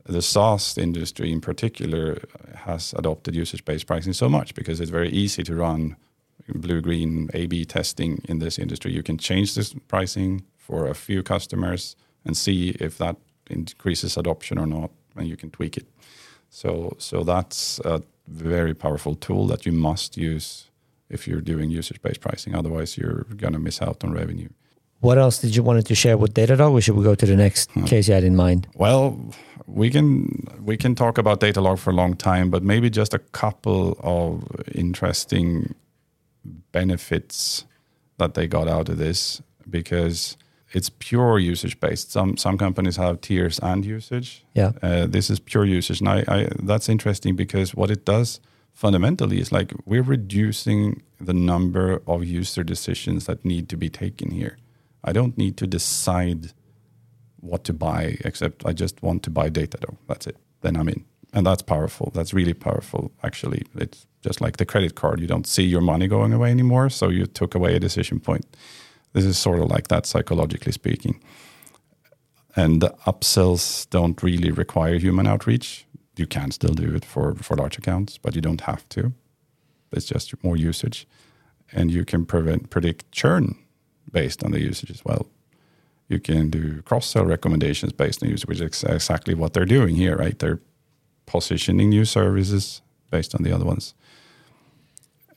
the 0.07 0.21
SaaS 0.21 0.77
industry 0.77 1.31
in 1.31 1.41
particular 1.41 2.19
has 2.67 2.93
adopted 2.93 3.35
usage-based 3.35 3.88
pricing 3.88 4.13
so 4.13 4.29
much 4.29 4.53
because 4.53 4.79
it's 4.79 4.91
very 4.91 5.09
easy 5.09 5.43
to 5.43 5.55
run 5.55 5.95
blue-green 6.47 7.29
A/B 7.33 7.65
testing 7.65 8.21
in 8.29 8.39
this 8.39 8.59
industry. 8.59 8.93
You 8.93 9.03
can 9.03 9.17
change 9.17 9.55
this 9.55 9.74
pricing 9.88 10.43
for 10.57 10.88
a 10.88 10.93
few 10.93 11.24
customers 11.24 11.95
and 12.25 12.38
see 12.38 12.75
if 12.79 12.97
that 12.97 13.15
increases 13.50 14.17
adoption 14.17 14.59
or 14.59 14.67
not, 14.67 14.91
and 15.15 15.27
you 15.27 15.38
can 15.38 15.50
tweak 15.50 15.77
it. 15.77 15.88
So, 16.50 16.95
so 17.00 17.24
that's 17.24 17.79
a 17.79 18.01
very 18.27 18.74
powerful 18.74 19.15
tool 19.15 19.48
that 19.48 19.65
you 19.65 19.72
must 19.72 20.17
use 20.17 20.70
if 21.10 21.27
you're 21.27 21.41
doing 21.41 21.70
usage-based 21.70 22.22
pricing. 22.22 22.55
Otherwise, 22.55 22.98
you're 22.98 23.25
gonna 23.36 23.60
miss 23.60 23.82
out 23.82 24.03
on 24.03 24.12
revenue. 24.12 24.50
What 25.01 25.17
else 25.17 25.39
did 25.39 25.55
you 25.55 25.62
wanted 25.62 25.86
to 25.88 25.96
share 25.96 26.17
with 26.17 26.34
Datadog, 26.34 26.72
or 26.72 26.82
should 26.82 26.96
we 26.96 27.03
go 27.03 27.15
to 27.15 27.25
the 27.25 27.36
next 27.36 27.70
hmm. 27.72 27.86
case 27.86 28.08
you 28.08 28.13
had 28.13 28.24
in 28.24 28.36
mind? 28.36 28.67
Well, 28.75 29.20
we 29.67 29.89
can 29.89 30.48
we 30.63 30.77
can 30.77 30.96
talk 30.96 31.17
about 31.17 31.39
Datadog 31.41 31.79
for 31.79 31.91
a 31.91 31.94
long 31.94 32.15
time, 32.15 32.50
but 32.50 32.63
maybe 32.63 32.89
just 32.89 33.13
a 33.13 33.20
couple 33.20 33.98
of 34.01 34.44
interesting 34.74 35.75
benefits 36.72 37.65
that 38.17 38.34
they 38.34 38.48
got 38.48 38.67
out 38.67 38.89
of 38.89 38.98
this 38.98 39.41
because 39.70 40.38
it's 40.75 40.89
pure 40.89 41.39
usage 41.39 41.79
based. 41.79 42.12
Some 42.12 42.36
some 42.36 42.58
companies 42.58 42.98
have 42.98 43.22
tiers 43.22 43.60
and 43.60 43.86
usage. 43.86 44.44
Yeah. 44.53 44.72
Uh, 44.84 45.08
this 45.08 45.29
is 45.29 45.39
pure 45.39 45.65
usage, 45.65 46.01
and 46.01 46.10
I, 46.10 46.24
I 46.27 46.48
that's 46.62 46.89
interesting 46.89 47.36
because 47.36 47.74
what 47.74 47.89
it 47.89 48.05
does 48.05 48.41
fundamentally 48.74 49.39
is 49.39 49.51
like 49.51 49.74
we're 49.86 50.03
reducing 50.17 51.01
the 51.20 51.34
number 51.34 52.01
of 52.05 52.25
user 52.25 52.63
decisions 52.63 53.25
that 53.25 53.46
need 53.46 53.70
to 53.70 53.77
be 53.77 53.89
taken 53.89 54.32
here. 54.32 54.58
I 55.01 55.13
don't 55.13 55.38
need 55.38 55.55
to 55.58 55.67
decide 55.67 56.51
what 57.39 57.63
to 57.63 57.74
buy, 57.74 58.17
except 58.25 58.65
I 58.65 58.74
just 58.74 59.01
want 59.01 59.24
to 59.24 59.29
buy 59.29 59.50
Datadog. 59.50 59.96
That's 60.08 60.27
it. 60.27 60.38
Then 60.62 60.75
I'm 60.75 60.89
in. 60.89 61.05
And 61.32 61.46
that's 61.46 61.62
powerful. 61.62 62.12
That's 62.13 62.34
really 62.34 62.53
powerful, 62.53 63.12
actually. 63.24 63.62
It's 63.75 64.08
just 64.22 64.41
like 64.41 64.58
the 64.58 64.65
credit 64.65 64.96
card. 64.96 65.20
You 65.20 65.27
don't 65.27 65.48
see 65.48 65.63
your 65.63 65.82
money 65.82 66.08
going 66.08 66.34
away 66.34 66.51
anymore, 66.51 66.89
so 66.89 67.10
you 67.10 67.25
took 67.27 67.55
away 67.55 67.75
a 67.75 67.79
decision 67.79 68.20
point. 68.20 68.46
This 69.15 69.25
is 69.25 69.38
sort 69.38 69.60
of 69.60 69.69
like 69.69 69.88
that, 69.88 70.05
psychologically 70.05 70.72
speaking. 70.72 71.19
And 72.55 72.81
the 72.81 72.93
upsells 73.05 73.89
don't 73.89 74.22
really 74.22 74.51
require 74.51 75.00
human 75.00 75.27
outreach. 75.27 75.86
You 76.15 76.27
can 76.27 76.51
still 76.51 76.74
do 76.74 76.95
it 76.95 77.03
for, 77.03 77.36
for 77.36 77.55
large 77.57 77.77
accounts, 77.77 78.17
but 78.17 78.36
you 78.36 78.41
don't 78.41 78.62
have 78.62 78.88
to. 78.89 79.13
It's 79.91 80.05
just 80.05 80.43
more 80.43 80.57
usage. 80.57 81.07
And 81.72 81.91
you 81.91 82.05
can 82.05 82.25
prevent, 82.25 82.69
predict 82.69 83.12
churn 83.12 83.55
based 84.12 84.43
on 84.43 84.51
the 84.51 84.62
usage 84.62 84.91
as 84.91 85.03
well 85.03 85.27
you 86.07 86.19
can 86.19 86.50
do 86.50 86.81
cross 86.84 87.07
sell 87.07 87.25
recommendations 87.25 87.91
based 87.91 88.22
on 88.22 88.29
usage, 88.29 88.48
which 88.48 88.62
is 88.62 88.84
exactly 88.84 89.34
what 89.34 89.53
they're 89.53 89.65
doing 89.65 89.95
here, 89.95 90.15
right? 90.15 90.38
They're 90.38 90.62
positioning 91.25 91.89
new 91.89 92.05
services 92.05 92.81
based 93.10 93.34
on 93.34 93.43
the 93.43 93.51
other 93.51 93.65
ones. 93.65 93.93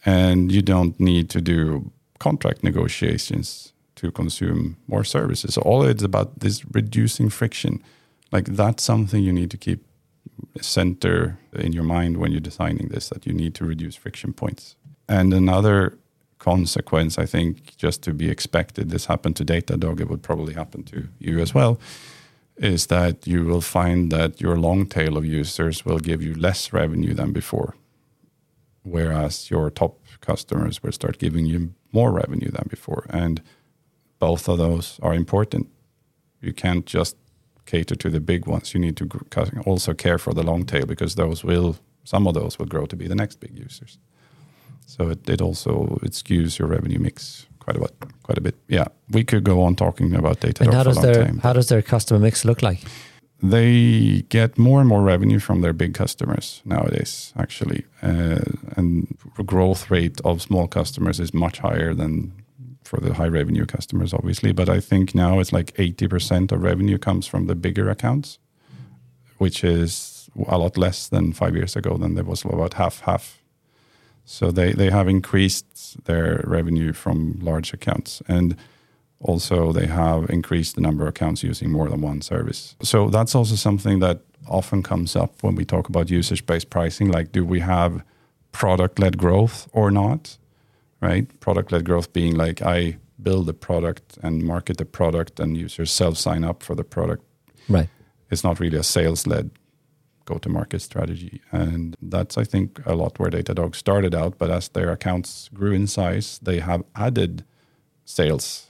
And 0.05 0.53
you 0.53 0.63
don't 0.63 0.99
need 1.01 1.31
to 1.31 1.41
do 1.41 1.91
contract 2.19 2.63
negotiations 2.65 3.73
to 3.97 4.11
consume 4.11 4.77
more 4.87 5.05
services. 5.05 5.55
So 5.55 5.63
all 5.63 5.83
it's 5.83 6.03
about 6.03 6.33
is 6.43 6.65
reducing 6.73 7.31
friction. 7.31 7.83
Like 8.31 8.47
that's 8.47 8.83
something 8.83 9.23
you 9.23 9.33
need 9.33 9.51
to 9.51 9.57
keep 9.57 9.85
center 10.61 11.39
in 11.53 11.73
your 11.73 11.85
mind 11.85 12.17
when 12.17 12.31
you're 12.31 12.41
designing 12.41 12.89
this, 12.89 13.09
that 13.09 13.27
you 13.27 13.33
need 13.33 13.55
to 13.57 13.65
reduce 13.65 13.97
friction 13.97 14.33
points. 14.33 14.77
And 15.09 15.33
another 15.35 15.99
consequence, 16.39 17.19
I 17.19 17.27
think, 17.27 17.77
just 17.77 18.03
to 18.03 18.15
be 18.15 18.31
expected, 18.31 18.91
this 18.91 19.07
happened 19.07 19.37
to 19.37 19.45
Datadog, 19.45 20.01
it 20.01 20.09
would 20.09 20.23
probably 20.23 20.55
happen 20.55 20.85
to 20.85 21.09
you 21.19 21.41
as 21.41 21.55
well, 21.55 21.81
is 22.57 22.87
that 22.87 23.27
you 23.27 23.45
will 23.45 23.61
find 23.61 24.13
that 24.13 24.41
your 24.41 24.57
long 24.57 24.87
tail 24.87 25.17
of 25.17 25.25
users 25.25 25.85
will 25.85 25.99
give 25.99 26.23
you 26.23 26.35
less 26.35 26.73
revenue 26.73 27.15
than 27.15 27.33
before, 27.33 27.75
whereas 28.83 29.51
your 29.51 29.71
top 29.71 29.99
customers 30.21 30.83
will 30.83 30.93
start 30.93 31.19
giving 31.19 31.47
you 31.47 31.75
more 31.93 32.13
revenue 32.13 32.51
than 32.51 32.67
before. 32.69 33.07
And 33.11 33.43
both 34.19 34.49
of 34.49 34.59
those 34.59 34.99
are 35.03 35.15
important. 35.15 35.69
You 36.41 36.53
can't 36.53 36.87
just 36.87 37.17
cater 37.67 37.97
to 37.97 38.11
the 38.11 38.21
big 38.21 38.47
ones. 38.47 38.75
You 38.75 38.81
need 38.81 38.97
to 38.97 39.09
also 39.67 39.95
care 39.95 40.19
for 40.19 40.35
the 40.35 40.43
long 40.43 40.65
tail 40.65 40.87
because 40.87 41.15
those 41.15 41.45
will 41.45 41.77
some 42.05 42.27
of 42.27 42.35
those 42.35 42.59
will 42.59 42.67
grow 42.67 42.87
to 42.87 42.97
be 42.97 43.07
the 43.07 43.15
next 43.15 43.41
big 43.41 43.59
users. 43.59 43.99
So 44.87 45.11
it, 45.11 45.29
it 45.29 45.41
also 45.43 45.99
it 46.03 46.13
skews 46.13 46.59
your 46.59 46.69
revenue 46.69 46.99
mix 46.99 47.47
quite 47.59 47.77
a 47.77 47.81
bit. 47.81 47.95
Quite 48.23 48.39
a 48.39 48.41
bit. 48.41 48.55
Yeah, 48.69 48.87
we 49.11 49.25
could 49.25 49.45
go 49.45 49.63
on 49.63 49.75
talking 49.75 50.15
about 50.15 50.41
data. 50.41 50.65
And 50.65 50.75
how 50.75 50.85
does 50.85 51.01
their 51.03 51.25
time. 51.27 51.39
how 51.39 51.53
does 51.53 51.69
their 51.69 51.83
customer 51.83 52.21
mix 52.21 52.45
look 52.45 52.63
like? 52.63 52.81
They 53.41 54.25
get 54.29 54.59
more 54.59 54.81
and 54.81 54.89
more 54.89 55.03
revenue 55.03 55.39
from 55.39 55.61
their 55.61 55.73
big 55.73 55.95
customers 55.95 56.61
nowadays, 56.65 57.33
actually, 57.37 57.85
uh, 58.03 58.41
and 58.77 59.17
growth 59.47 59.91
rate 59.91 60.21
of 60.25 60.43
small 60.43 60.67
customers 60.67 61.21
is 61.21 61.33
much 61.33 61.59
higher 61.61 61.95
than 61.95 62.33
for 62.83 62.99
the 62.99 63.15
high 63.15 63.29
revenue 63.29 63.67
customers, 63.67 64.13
obviously. 64.13 64.53
But 64.53 64.69
I 64.69 64.81
think 64.81 65.15
now 65.15 65.39
it's 65.39 65.53
like 65.53 65.73
eighty 65.79 66.09
percent 66.09 66.51
of 66.53 66.63
revenue 66.63 66.99
comes 66.99 67.27
from 67.27 67.47
the 67.47 67.55
bigger 67.55 67.89
accounts, 67.89 68.39
which 69.39 69.63
is 69.63 70.29
a 70.49 70.59
lot 70.59 70.77
less 70.77 71.09
than 71.09 71.33
five 71.33 71.55
years 71.55 71.77
ago. 71.77 71.97
Then 71.97 72.15
there 72.15 72.25
was 72.25 72.45
about 72.45 72.75
half 72.75 73.01
half 73.01 73.39
so 74.31 74.51
they, 74.51 74.73
they 74.73 74.91
have 74.91 75.09
increased 75.09 76.05
their 76.05 76.45
revenue 76.47 76.93
from 76.93 77.39
large 77.41 77.73
accounts. 77.73 78.23
And 78.29 78.57
also 79.21 79.73
they 79.73 79.87
have 79.87 80.31
increased 80.31 80.75
the 80.75 80.81
number 80.81 81.05
of 81.05 81.09
accounts 81.09 81.43
using 81.43 81.71
more 81.71 81.89
than 81.89 82.01
one 82.01 82.21
service. 82.21 82.77
So 82.83 83.09
that's 83.11 83.35
also 83.35 83.57
something 83.57 84.01
that 84.01 84.21
often 84.47 84.83
comes 84.83 85.17
up 85.17 85.43
when 85.43 85.55
we 85.55 85.65
talk 85.65 85.89
about 85.89 86.11
usage 86.11 86.47
based 86.47 86.71
pricing. 86.71 87.11
Like, 87.11 87.33
do 87.33 87.45
we 87.45 87.61
have 87.61 88.03
product 88.53 88.99
led 88.99 89.19
growth 89.19 89.69
or 89.73 89.91
not? 89.91 90.39
Right? 91.01 91.39
Product 91.41 91.73
led 91.73 91.85
growth 91.85 92.13
being 92.13 92.35
like, 92.35 92.63
I 92.63 92.99
build 93.21 93.49
a 93.49 93.53
product 93.53 94.19
and 94.23 94.43
market 94.43 94.77
the 94.77 94.85
product 94.85 95.41
and 95.41 95.57
users 95.57 95.91
self 95.91 96.17
sign 96.17 96.45
up 96.45 96.63
for 96.63 96.75
the 96.75 96.85
product. 96.85 97.25
Right. 97.69 97.89
It's 98.31 98.45
not 98.45 98.61
really 98.61 98.79
a 98.79 98.83
sales 98.83 99.27
led 99.27 99.51
go 100.29 100.39
to 100.39 100.49
market 100.49 100.81
strategy. 100.81 101.41
And 101.51 101.97
that's, 102.03 102.37
I 102.37 102.45
think, 102.45 102.81
a 102.85 102.95
lot 102.95 103.19
where 103.19 103.31
Datadog 103.31 103.75
started 103.75 104.15
out. 104.15 104.39
But 104.39 104.51
as 104.51 104.69
their 104.69 104.91
accounts 104.93 105.49
grew 105.55 105.73
in 105.73 105.87
size, 105.87 106.39
they 106.43 106.61
have 106.61 106.85
added 106.95 107.45
sales, 108.05 108.68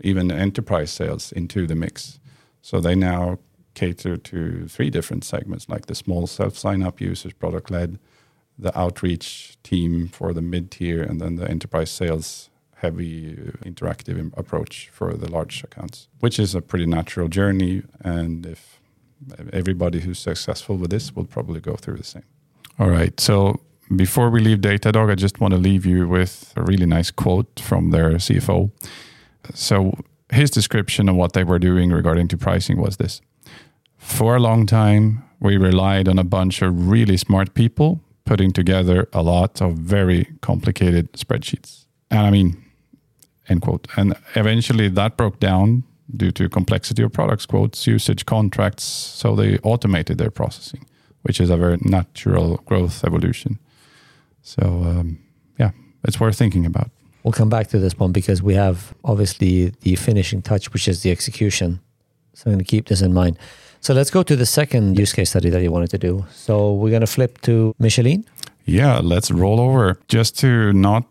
even 0.00 0.30
enterprise 0.30 0.90
sales, 0.90 1.32
into 1.32 1.66
the 1.66 1.74
mix. 1.74 2.20
So 2.62 2.80
they 2.80 2.94
now 2.94 3.38
cater 3.74 4.16
to 4.16 4.66
three 4.68 4.90
different 4.90 5.24
segments 5.24 5.68
like 5.68 5.86
the 5.86 5.94
small 5.94 6.26
self 6.26 6.56
sign 6.56 6.82
up 6.82 7.00
users, 7.00 7.32
product 7.32 7.70
led, 7.70 7.98
the 8.58 8.76
outreach 8.78 9.56
team 9.62 10.08
for 10.08 10.32
the 10.32 10.42
mid 10.42 10.70
tier, 10.70 11.02
and 11.02 11.20
then 11.20 11.36
the 11.36 11.48
enterprise 11.48 11.90
sales 11.90 12.50
heavy 12.76 13.32
uh, 13.32 13.50
interactive 13.64 14.36
approach 14.36 14.88
for 14.92 15.14
the 15.14 15.30
large 15.30 15.64
accounts, 15.64 16.08
which 16.20 16.38
is 16.38 16.54
a 16.54 16.60
pretty 16.60 16.86
natural 16.86 17.28
journey. 17.28 17.82
And 18.00 18.46
if 18.46 18.80
everybody 19.52 20.00
who's 20.00 20.18
successful 20.18 20.76
with 20.76 20.90
this 20.90 21.14
will 21.14 21.24
probably 21.24 21.60
go 21.60 21.74
through 21.74 21.96
the 21.96 22.04
same. 22.04 22.24
All 22.78 22.88
right. 22.88 23.18
So 23.18 23.60
before 23.94 24.30
we 24.30 24.40
leave 24.40 24.58
Datadog, 24.58 25.10
I 25.10 25.14
just 25.14 25.40
want 25.40 25.52
to 25.54 25.58
leave 25.58 25.84
you 25.84 26.06
with 26.06 26.52
a 26.56 26.62
really 26.62 26.86
nice 26.86 27.10
quote 27.10 27.60
from 27.60 27.90
their 27.90 28.10
CFO. 28.12 28.70
So 29.54 29.92
his 30.30 30.50
description 30.50 31.08
of 31.08 31.16
what 31.16 31.32
they 31.32 31.44
were 31.44 31.58
doing 31.58 31.90
regarding 31.90 32.28
to 32.28 32.36
pricing 32.36 32.80
was 32.80 32.96
this. 32.96 33.20
For 33.96 34.36
a 34.36 34.40
long 34.40 34.66
time, 34.66 35.24
we 35.40 35.56
relied 35.56 36.08
on 36.08 36.18
a 36.18 36.24
bunch 36.24 36.62
of 36.62 36.88
really 36.88 37.16
smart 37.16 37.54
people 37.54 38.00
putting 38.24 38.52
together 38.52 39.08
a 39.12 39.22
lot 39.22 39.62
of 39.62 39.74
very 39.74 40.26
complicated 40.42 41.12
spreadsheets. 41.12 41.86
And 42.10 42.20
I 42.20 42.30
mean, 42.30 42.62
end 43.48 43.62
quote. 43.62 43.88
And 43.96 44.14
eventually 44.34 44.88
that 44.88 45.16
broke 45.16 45.40
down 45.40 45.84
due 46.14 46.30
to 46.32 46.48
complexity 46.48 47.02
of 47.02 47.12
products, 47.12 47.46
quotes, 47.46 47.86
usage 47.86 48.26
contracts. 48.26 48.84
So 48.84 49.34
they 49.34 49.58
automated 49.58 50.18
their 50.18 50.30
processing, 50.30 50.86
which 51.22 51.40
is 51.40 51.50
a 51.50 51.56
very 51.56 51.78
natural 51.82 52.58
growth 52.66 53.04
evolution. 53.04 53.58
So 54.42 54.62
um, 54.62 55.18
yeah, 55.58 55.70
it's 56.04 56.20
worth 56.20 56.36
thinking 56.36 56.66
about. 56.66 56.90
We'll 57.28 57.34
come 57.34 57.50
back 57.50 57.66
to 57.66 57.78
this 57.78 57.98
one 57.98 58.10
because 58.10 58.42
we 58.42 58.54
have 58.54 58.94
obviously 59.04 59.74
the 59.82 59.96
finishing 59.96 60.40
touch, 60.40 60.72
which 60.72 60.88
is 60.88 61.02
the 61.02 61.10
execution. 61.10 61.78
So 62.32 62.44
I'm 62.46 62.52
going 62.52 62.64
to 62.64 62.64
keep 62.64 62.86
this 62.86 63.02
in 63.02 63.12
mind. 63.12 63.36
So 63.82 63.92
let's 63.92 64.10
go 64.10 64.22
to 64.22 64.34
the 64.34 64.46
second 64.46 64.98
use 64.98 65.12
case 65.12 65.28
study 65.28 65.50
that 65.50 65.60
you 65.60 65.70
wanted 65.70 65.90
to 65.90 65.98
do. 65.98 66.24
So 66.32 66.72
we're 66.72 66.88
going 66.88 67.02
to 67.02 67.06
flip 67.06 67.42
to 67.42 67.74
Michelin. 67.78 68.24
Yeah, 68.64 69.00
let's 69.02 69.30
roll 69.30 69.60
over. 69.60 69.98
Just 70.08 70.38
to 70.38 70.72
not 70.72 71.04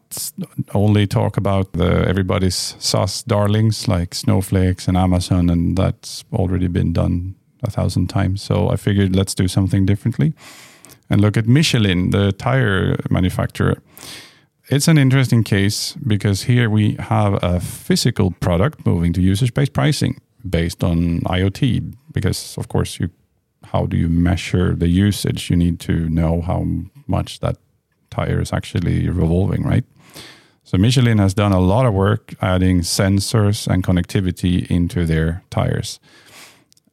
only 0.73 1.05
talk 1.05 1.37
about 1.37 1.73
the 1.73 2.03
everybody's 2.07 2.75
SaaS 2.79 3.21
darlings 3.21 3.87
like 3.87 4.15
Snowflakes 4.15 4.87
and 4.87 4.97
Amazon, 4.97 5.51
and 5.51 5.77
that's 5.77 6.25
already 6.33 6.67
been 6.67 6.93
done 6.93 7.35
a 7.61 7.69
thousand 7.69 8.07
times. 8.07 8.41
So 8.41 8.71
I 8.71 8.75
figured 8.77 9.15
let's 9.15 9.35
do 9.35 9.47
something 9.47 9.85
differently 9.85 10.33
and 11.11 11.21
look 11.21 11.37
at 11.37 11.45
Michelin, 11.45 12.09
the 12.09 12.31
tire 12.31 12.97
manufacturer. 13.11 13.83
It's 14.69 14.89
an 14.89 14.97
interesting 14.97 15.43
case 15.43 15.95
because 16.05 16.43
here 16.43 16.69
we 16.69 16.95
have 16.99 17.41
a 17.41 17.61
physical 17.61 18.31
product 18.31 18.85
moving 18.85 19.13
to 19.13 19.21
usage 19.21 19.53
based 19.53 19.71
pricing 19.71 20.19
based 20.49 20.83
on 20.83 21.21
IoT. 21.21 21.93
Because, 22.11 22.57
of 22.57 22.67
course, 22.67 22.99
you 22.99 23.09
how 23.71 23.85
do 23.85 23.97
you 23.97 24.09
measure 24.09 24.75
the 24.75 24.87
usage? 24.87 25.49
You 25.49 25.55
need 25.55 25.79
to 25.81 26.09
know 26.09 26.41
how 26.41 26.65
much 27.07 27.39
that 27.39 27.57
tire 28.09 28.41
is 28.41 28.53
actually 28.53 29.09
revolving, 29.09 29.63
right? 29.63 29.85
So 30.63 30.77
Michelin 30.77 31.17
has 31.17 31.33
done 31.33 31.53
a 31.53 31.59
lot 31.59 31.85
of 31.85 31.93
work 31.93 32.33
adding 32.41 32.81
sensors 32.81 33.67
and 33.67 33.83
connectivity 33.83 34.69
into 34.69 35.05
their 35.05 35.43
tires. 35.49 35.99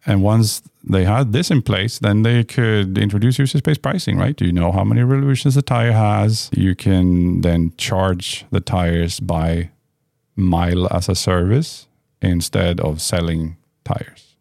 And 0.06 0.22
once 0.22 0.62
they 0.86 1.04
had 1.04 1.32
this 1.32 1.50
in 1.50 1.62
place, 1.62 1.98
then 1.98 2.22
they 2.22 2.44
could 2.44 2.98
introduce 2.98 3.38
usage-based 3.38 3.82
pricing, 3.82 4.18
right? 4.18 4.36
Do 4.36 4.44
you 4.44 4.52
know 4.52 4.70
how 4.72 4.84
many 4.84 5.02
revolutions 5.02 5.54
the 5.54 5.62
tire 5.62 5.92
has? 5.92 6.50
You 6.52 6.74
can 6.74 7.40
then 7.40 7.72
charge 7.76 8.44
the 8.50 8.60
tires 8.60 9.20
by 9.20 9.70
mile 10.36 10.92
as 10.92 11.08
a 11.08 11.14
service 11.14 11.86
instead 12.20 12.80
of 12.80 13.00
selling 13.00 13.56
tires. 13.84 14.36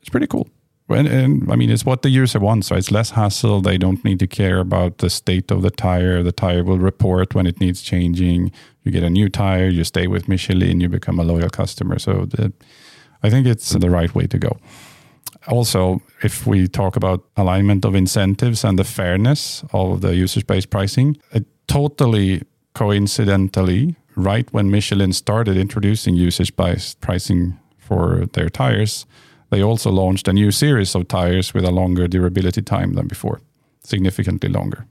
It's 0.00 0.10
pretty 0.10 0.26
cool. 0.26 0.48
And, 0.90 1.06
and, 1.06 1.52
I 1.52 1.56
mean, 1.56 1.70
it's 1.70 1.84
what 1.84 2.00
the 2.00 2.08
user 2.08 2.38
wants, 2.38 2.70
right? 2.70 2.78
It's 2.78 2.90
less 2.90 3.10
hassle. 3.10 3.60
They 3.60 3.76
don't 3.76 4.02
need 4.04 4.18
to 4.20 4.26
care 4.26 4.58
about 4.58 4.98
the 4.98 5.10
state 5.10 5.50
of 5.50 5.60
the 5.60 5.70
tire. 5.70 6.22
The 6.22 6.32
tire 6.32 6.64
will 6.64 6.78
report 6.78 7.34
when 7.34 7.46
it 7.46 7.60
needs 7.60 7.82
changing. 7.82 8.52
You 8.84 8.92
get 8.92 9.02
a 9.02 9.10
new 9.10 9.28
tire, 9.28 9.68
you 9.68 9.84
stay 9.84 10.06
with 10.06 10.28
Michelin, 10.28 10.80
you 10.80 10.88
become 10.88 11.18
a 11.18 11.24
loyal 11.24 11.50
customer. 11.50 11.98
So 11.98 12.24
the, 12.24 12.54
I 13.22 13.28
think 13.28 13.46
it's 13.46 13.70
the 13.70 13.90
right 13.90 14.14
way 14.14 14.26
to 14.28 14.38
go. 14.38 14.56
Also, 15.48 16.02
if 16.22 16.46
we 16.46 16.68
talk 16.68 16.96
about 16.96 17.24
alignment 17.36 17.84
of 17.84 17.94
incentives 17.94 18.64
and 18.64 18.78
the 18.78 18.84
fairness 18.84 19.64
of 19.72 20.00
the 20.00 20.14
usage 20.14 20.46
based 20.46 20.70
pricing, 20.70 21.16
it 21.32 21.46
totally 21.66 22.42
coincidentally, 22.74 23.96
right 24.14 24.52
when 24.52 24.70
Michelin 24.70 25.12
started 25.12 25.56
introducing 25.56 26.14
usage 26.14 26.54
based 26.56 27.00
pricing 27.00 27.58
for 27.78 28.26
their 28.32 28.48
tires, 28.50 29.06
they 29.50 29.62
also 29.62 29.90
launched 29.90 30.28
a 30.28 30.32
new 30.32 30.50
series 30.50 30.94
of 30.94 31.08
tires 31.08 31.54
with 31.54 31.64
a 31.64 31.70
longer 31.70 32.06
durability 32.06 32.62
time 32.62 32.94
than 32.94 33.08
before, 33.08 33.40
significantly 33.82 34.50
longer. 34.50 34.86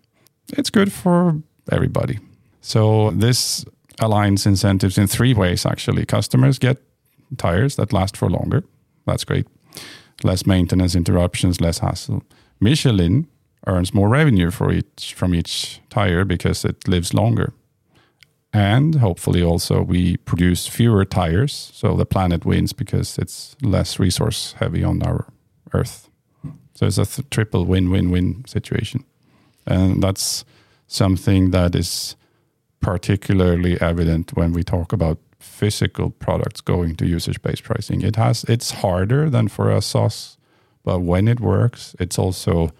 It's 0.58 0.72
good 0.72 0.92
for 0.92 1.42
everybody. 1.72 2.20
So 2.62 3.12
this 3.12 3.66
aligns 4.02 4.46
incentives 4.46 4.98
in 4.98 5.08
three 5.08 5.34
ways 5.34 5.66
actually. 5.66 6.06
Customers 6.06 6.60
get 6.60 6.78
tires 7.38 7.76
that 7.76 7.94
last 7.94 8.18
for 8.18 8.30
longer. 8.30 8.64
That's 9.06 9.24
great. 9.24 9.48
Less 10.24 10.46
maintenance 10.46 10.96
interruptions, 10.96 11.62
less 11.62 11.80
hassle. 11.80 12.24
Michelin 12.60 13.28
earns 13.68 13.94
more 13.94 14.10
revenue 14.10 14.52
for 14.52 14.72
each 14.72 15.14
from 15.14 15.36
each 15.36 15.82
tire 15.90 16.26
because 16.26 16.66
it 16.66 16.88
lives 16.88 17.14
longer. 17.14 17.54
And 18.54 18.96
hopefully 18.96 19.44
also 19.44 19.82
we 19.82 20.18
produce 20.18 20.68
fewer 20.68 21.06
tires 21.06 21.72
so 21.74 21.96
the 21.96 22.06
planet 22.06 22.46
wins 22.46 22.74
because 22.74 23.18
it's 23.18 23.56
less 23.62 24.00
resource 24.00 24.56
heavy 24.60 24.84
on 24.84 25.04
our 25.04 25.28
earth. 25.74 26.10
So 26.74 26.88
it's 26.88 26.98
a 26.98 27.06
th- 27.06 27.30
triple 27.30 27.66
win-win-win 27.66 28.46
situation. 28.46 29.04
And 29.66 30.02
that's 30.02 30.46
something 30.88 31.52
that 31.52 31.76
is 31.76 32.16
particularly 32.80 33.80
evident 33.82 34.36
when 34.36 34.54
we 34.54 34.64
talk 34.64 34.94
about 34.94 35.18
physical 35.48 36.10
products 36.10 36.62
going 36.62 36.96
to 36.96 37.06
usage-based 37.06 37.64
pricing 37.64 38.02
it 38.02 38.16
has 38.16 38.44
it's 38.46 38.72
harder 38.72 39.30
than 39.30 39.48
for 39.48 39.72
a 39.72 39.82
SaaS 39.82 40.38
but 40.84 41.00
when 41.00 41.28
it 41.28 41.40
works 41.40 41.96
it's 42.00 42.20
also 42.20 42.72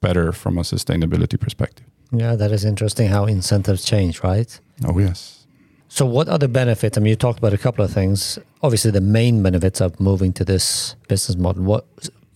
better 0.00 0.32
from 0.32 0.58
a 0.58 0.62
sustainability 0.62 1.38
perspective 1.40 1.86
yeah, 2.16 2.36
that 2.36 2.52
is 2.52 2.64
interesting 2.64 3.08
how 3.08 3.26
incentives 3.26 3.84
change, 3.84 4.22
right? 4.22 4.60
Oh, 4.86 4.98
yes. 4.98 5.46
So, 5.88 6.06
what 6.06 6.28
other 6.28 6.48
benefits? 6.48 6.96
I 6.96 7.00
mean, 7.00 7.10
you 7.10 7.16
talked 7.16 7.38
about 7.38 7.52
a 7.52 7.58
couple 7.58 7.84
of 7.84 7.92
things. 7.92 8.38
Obviously, 8.62 8.90
the 8.90 9.00
main 9.00 9.42
benefits 9.42 9.80
of 9.80 9.98
moving 10.00 10.32
to 10.34 10.44
this 10.44 10.96
business 11.08 11.36
model. 11.36 11.62
What 11.62 11.86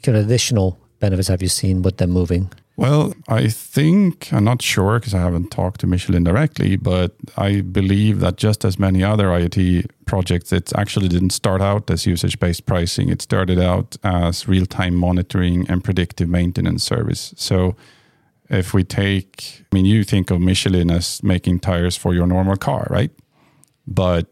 kind 0.02 0.16
of 0.16 0.26
additional 0.26 0.78
benefits 1.00 1.28
have 1.28 1.42
you 1.42 1.48
seen 1.48 1.83
with 1.83 1.96
them 1.96 2.11
moving? 2.11 2.50
Well, 2.79 3.12
I 3.27 3.49
think, 3.49 4.33
I'm 4.33 4.45
not 4.45 4.62
sure 4.62 5.01
because 5.01 5.12
I 5.12 5.19
haven't 5.19 5.51
talked 5.51 5.81
to 5.81 5.88
Michelin 5.88 6.23
directly, 6.23 6.77
but 6.77 7.17
I 7.37 7.61
believe 7.61 8.21
that 8.21 8.37
just 8.37 8.64
as 8.64 8.79
many 8.79 9.03
other 9.03 9.27
IoT 9.31 9.91
projects, 10.07 10.53
it 10.53 10.73
actually 10.77 11.09
didn't 11.09 11.31
start 11.31 11.61
out 11.61 11.91
as 11.91 12.07
usage 12.07 12.38
based 12.38 12.67
pricing. 12.67 13.09
It 13.09 13.21
started 13.21 13.59
out 13.59 13.97
as 14.05 14.47
real 14.47 14.64
time 14.64 14.95
monitoring 14.95 15.69
and 15.69 15.83
predictive 15.83 16.29
maintenance 16.29 16.85
service. 16.85 17.35
So 17.37 17.75
if 18.49 18.73
we 18.73 18.85
take, 18.85 19.64
I 19.73 19.75
mean, 19.75 19.85
you 19.85 20.05
think 20.05 20.31
of 20.31 20.41
Michelin 20.41 20.88
as 20.88 21.21
making 21.21 21.59
tires 21.59 21.97
for 21.97 22.14
your 22.14 22.29
normal 22.29 22.55
car, 22.55 22.87
right? 22.91 23.11
But 23.88 24.29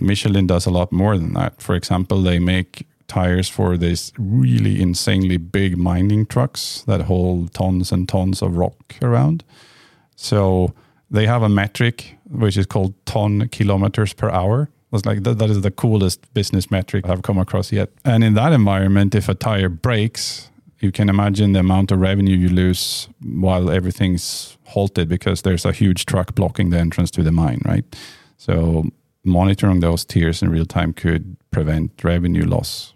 Michelin 0.00 0.46
does 0.46 0.64
a 0.64 0.70
lot 0.70 0.92
more 0.92 1.18
than 1.18 1.32
that. 1.32 1.60
For 1.60 1.74
example, 1.74 2.22
they 2.22 2.38
make 2.38 2.86
tires 3.10 3.48
for 3.48 3.76
these 3.76 4.12
really 4.18 4.80
insanely 4.80 5.36
big 5.36 5.76
mining 5.76 6.24
trucks 6.26 6.84
that 6.86 7.02
hold 7.02 7.52
tons 7.52 7.92
and 7.92 8.08
tons 8.08 8.40
of 8.40 8.56
rock 8.56 8.94
around. 9.02 9.42
So 10.14 10.72
they 11.10 11.26
have 11.26 11.42
a 11.42 11.48
metric 11.48 12.16
which 12.30 12.56
is 12.56 12.66
called 12.66 12.94
ton 13.04 13.48
kilometers 13.48 14.12
per 14.12 14.30
hour. 14.30 14.68
It's 14.92 15.04
like 15.04 15.24
that, 15.24 15.38
that 15.38 15.50
is 15.50 15.60
the 15.62 15.70
coolest 15.72 16.32
business 16.34 16.70
metric 16.70 17.08
I've 17.08 17.22
come 17.22 17.38
across 17.38 17.72
yet. 17.72 17.90
And 18.04 18.22
in 18.22 18.34
that 18.34 18.52
environment, 18.52 19.14
if 19.14 19.28
a 19.28 19.34
tire 19.34 19.68
breaks, 19.68 20.50
you 20.78 20.92
can 20.92 21.08
imagine 21.08 21.52
the 21.52 21.60
amount 21.60 21.90
of 21.90 22.00
revenue 22.00 22.36
you 22.36 22.48
lose 22.48 23.08
while 23.22 23.70
everything's 23.70 24.56
halted 24.64 25.08
because 25.08 25.42
there's 25.42 25.64
a 25.64 25.72
huge 25.72 26.06
truck 26.06 26.34
blocking 26.34 26.70
the 26.70 26.78
entrance 26.78 27.10
to 27.12 27.22
the 27.22 27.32
mine, 27.32 27.60
right? 27.64 27.84
So 28.36 28.84
monitoring 29.24 29.80
those 29.80 30.04
tiers 30.04 30.42
in 30.42 30.48
real 30.48 30.64
time 30.64 30.92
could 30.92 31.36
prevent 31.50 32.04
revenue 32.04 32.46
loss 32.46 32.94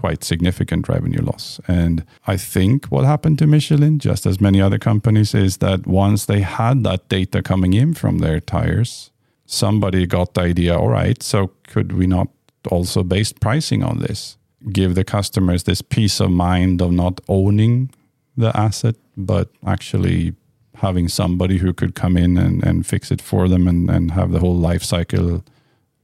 quite 0.00 0.24
significant 0.24 0.88
revenue 0.88 1.22
loss. 1.22 1.60
And 1.68 2.04
I 2.26 2.36
think 2.36 2.86
what 2.86 3.04
happened 3.04 3.38
to 3.38 3.46
Michelin, 3.46 3.98
just 3.98 4.26
as 4.26 4.40
many 4.40 4.60
other 4.60 4.78
companies, 4.78 5.34
is 5.34 5.58
that 5.58 5.86
once 5.86 6.24
they 6.24 6.40
had 6.40 6.84
that 6.84 7.08
data 7.08 7.42
coming 7.42 7.74
in 7.74 7.94
from 7.94 8.18
their 8.18 8.40
tires, 8.40 9.10
somebody 9.46 10.06
got 10.06 10.34
the 10.34 10.42
idea 10.42 10.78
all 10.78 10.88
right, 10.88 11.22
so 11.22 11.50
could 11.64 11.92
we 11.92 12.06
not 12.06 12.28
also 12.70 13.02
base 13.02 13.32
pricing 13.32 13.82
on 13.82 13.98
this? 13.98 14.38
Give 14.72 14.94
the 14.94 15.04
customers 15.04 15.64
this 15.64 15.82
peace 15.82 16.20
of 16.20 16.30
mind 16.30 16.80
of 16.80 16.92
not 16.92 17.20
owning 17.28 17.90
the 18.36 18.56
asset, 18.56 18.96
but 19.16 19.48
actually 19.66 20.34
having 20.76 21.08
somebody 21.08 21.58
who 21.58 21.72
could 21.72 21.94
come 21.94 22.16
in 22.16 22.38
and, 22.38 22.64
and 22.64 22.86
fix 22.86 23.10
it 23.10 23.20
for 23.20 23.48
them 23.48 23.68
and, 23.68 23.90
and 23.90 24.12
have 24.12 24.32
the 24.32 24.38
whole 24.38 24.56
life 24.56 24.82
cycle 24.82 25.44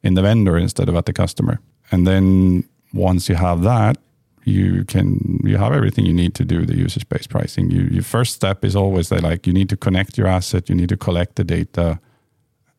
in 0.02 0.14
the 0.14 0.22
vendor 0.22 0.58
instead 0.58 0.88
of 0.88 0.94
at 0.96 1.06
the 1.06 1.12
customer. 1.12 1.60
And 1.90 2.06
then 2.06 2.64
once 2.96 3.28
you 3.28 3.34
have 3.36 3.62
that, 3.62 3.98
you 4.44 4.84
can 4.84 5.40
you 5.44 5.58
have 5.58 5.72
everything 5.72 6.06
you 6.06 6.14
need 6.14 6.34
to 6.34 6.44
do 6.44 6.64
the 6.64 6.76
usage 6.76 7.08
based 7.08 7.30
pricing. 7.30 7.70
You, 7.70 7.82
your 7.82 8.04
first 8.04 8.34
step 8.34 8.64
is 8.64 8.76
always 8.76 9.08
that 9.08 9.22
like 9.22 9.46
you 9.46 9.52
need 9.52 9.68
to 9.70 9.76
connect 9.76 10.16
your 10.16 10.28
asset, 10.28 10.68
you 10.68 10.74
need 10.74 10.88
to 10.88 10.96
collect 10.96 11.34
the 11.34 11.44
data, 11.44 11.98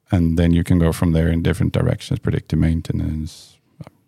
and 0.09 0.37
then 0.39 0.53
you 0.53 0.63
can 0.63 0.79
go 0.79 0.93
from 0.93 1.11
there 1.11 1.27
in 1.27 1.43
different 1.43 1.73
directions: 1.73 2.19
predictive 2.19 2.59
maintenance, 2.59 3.57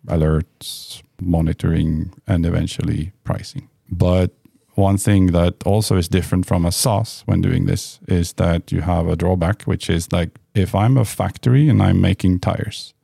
alerts, 0.06 1.02
monitoring, 1.20 2.12
and 2.26 2.46
eventually 2.46 3.12
pricing. 3.24 3.68
But 3.90 4.32
one 4.74 4.96
thing 4.96 5.26
that 5.26 5.54
also 5.66 5.96
is 5.96 6.08
different 6.08 6.46
from 6.46 6.64
a 6.64 6.72
SaaS 6.72 7.22
when 7.26 7.42
doing 7.42 7.66
this 7.66 8.00
is 8.08 8.32
that 8.34 8.72
you 8.72 8.80
have 8.80 9.06
a 9.08 9.16
drawback, 9.16 9.62
which 9.64 9.90
is 9.90 10.10
like 10.12 10.30
if 10.54 10.74
I'm 10.74 10.96
a 10.96 11.04
factory 11.04 11.68
and 11.68 11.82
I'm 11.82 12.00
making 12.00 12.40
tires, 12.40 12.94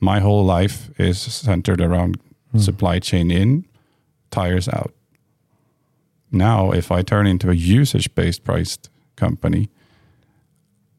my 0.00 0.20
whole 0.20 0.44
life 0.44 0.90
is 0.98 1.18
centered 1.18 1.80
around 1.80 2.20
mm. 2.54 2.60
supply 2.60 2.98
chain 2.98 3.30
in, 3.30 3.64
tires 4.30 4.68
out. 4.68 4.92
Now, 6.30 6.72
if 6.72 6.90
I 6.90 7.02
turn 7.02 7.26
into 7.26 7.50
a 7.50 7.54
usage 7.54 8.14
based 8.14 8.44
priced 8.44 8.90
company, 9.16 9.70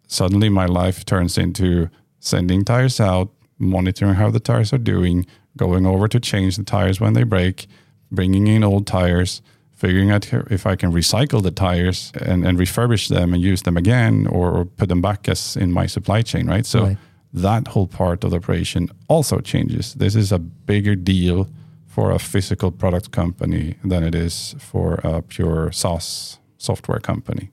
suddenly 0.07 0.49
my 0.49 0.65
life 0.65 1.05
turns 1.05 1.37
into 1.37 1.89
sending 2.19 2.63
tires 2.63 2.99
out, 2.99 3.29
monitoring 3.59 4.15
how 4.15 4.31
the 4.31 4.39
tires 4.39 4.73
are 4.73 4.77
doing, 4.77 5.25
going 5.55 5.85
over 5.85 6.07
to 6.07 6.19
change 6.19 6.55
the 6.55 6.63
tires 6.63 6.99
when 6.99 7.13
they 7.13 7.23
break, 7.23 7.67
bringing 8.11 8.47
in 8.47 8.63
old 8.63 8.87
tires, 8.87 9.41
figuring 9.75 10.09
out 10.09 10.31
if 10.33 10.65
I 10.65 10.75
can 10.75 10.91
recycle 10.91 11.43
the 11.43 11.51
tires 11.51 12.11
and, 12.19 12.45
and 12.45 12.57
refurbish 12.57 13.09
them 13.09 13.33
and 13.33 13.43
use 13.43 13.61
them 13.63 13.77
again 13.77 14.25
or, 14.27 14.49
or 14.51 14.65
put 14.65 14.89
them 14.89 15.01
back 15.01 15.27
as 15.29 15.55
in 15.55 15.71
my 15.71 15.85
supply 15.85 16.21
chain, 16.23 16.47
right? 16.47 16.65
So 16.65 16.83
right 16.83 16.97
that 17.33 17.67
whole 17.67 17.87
part 17.87 18.23
of 18.23 18.31
the 18.31 18.37
operation 18.37 18.89
also 19.07 19.39
changes. 19.39 19.93
This 19.95 20.15
is 20.15 20.31
a 20.31 20.39
bigger 20.39 20.95
deal 20.95 21.47
for 21.85 22.11
a 22.11 22.19
physical 22.19 22.71
product 22.71 23.11
company 23.11 23.75
than 23.83 24.03
it 24.03 24.15
is 24.15 24.55
for 24.59 24.95
a 25.03 25.21
pure 25.21 25.71
SaaS 25.71 26.39
software 26.57 26.99
company. 26.99 27.51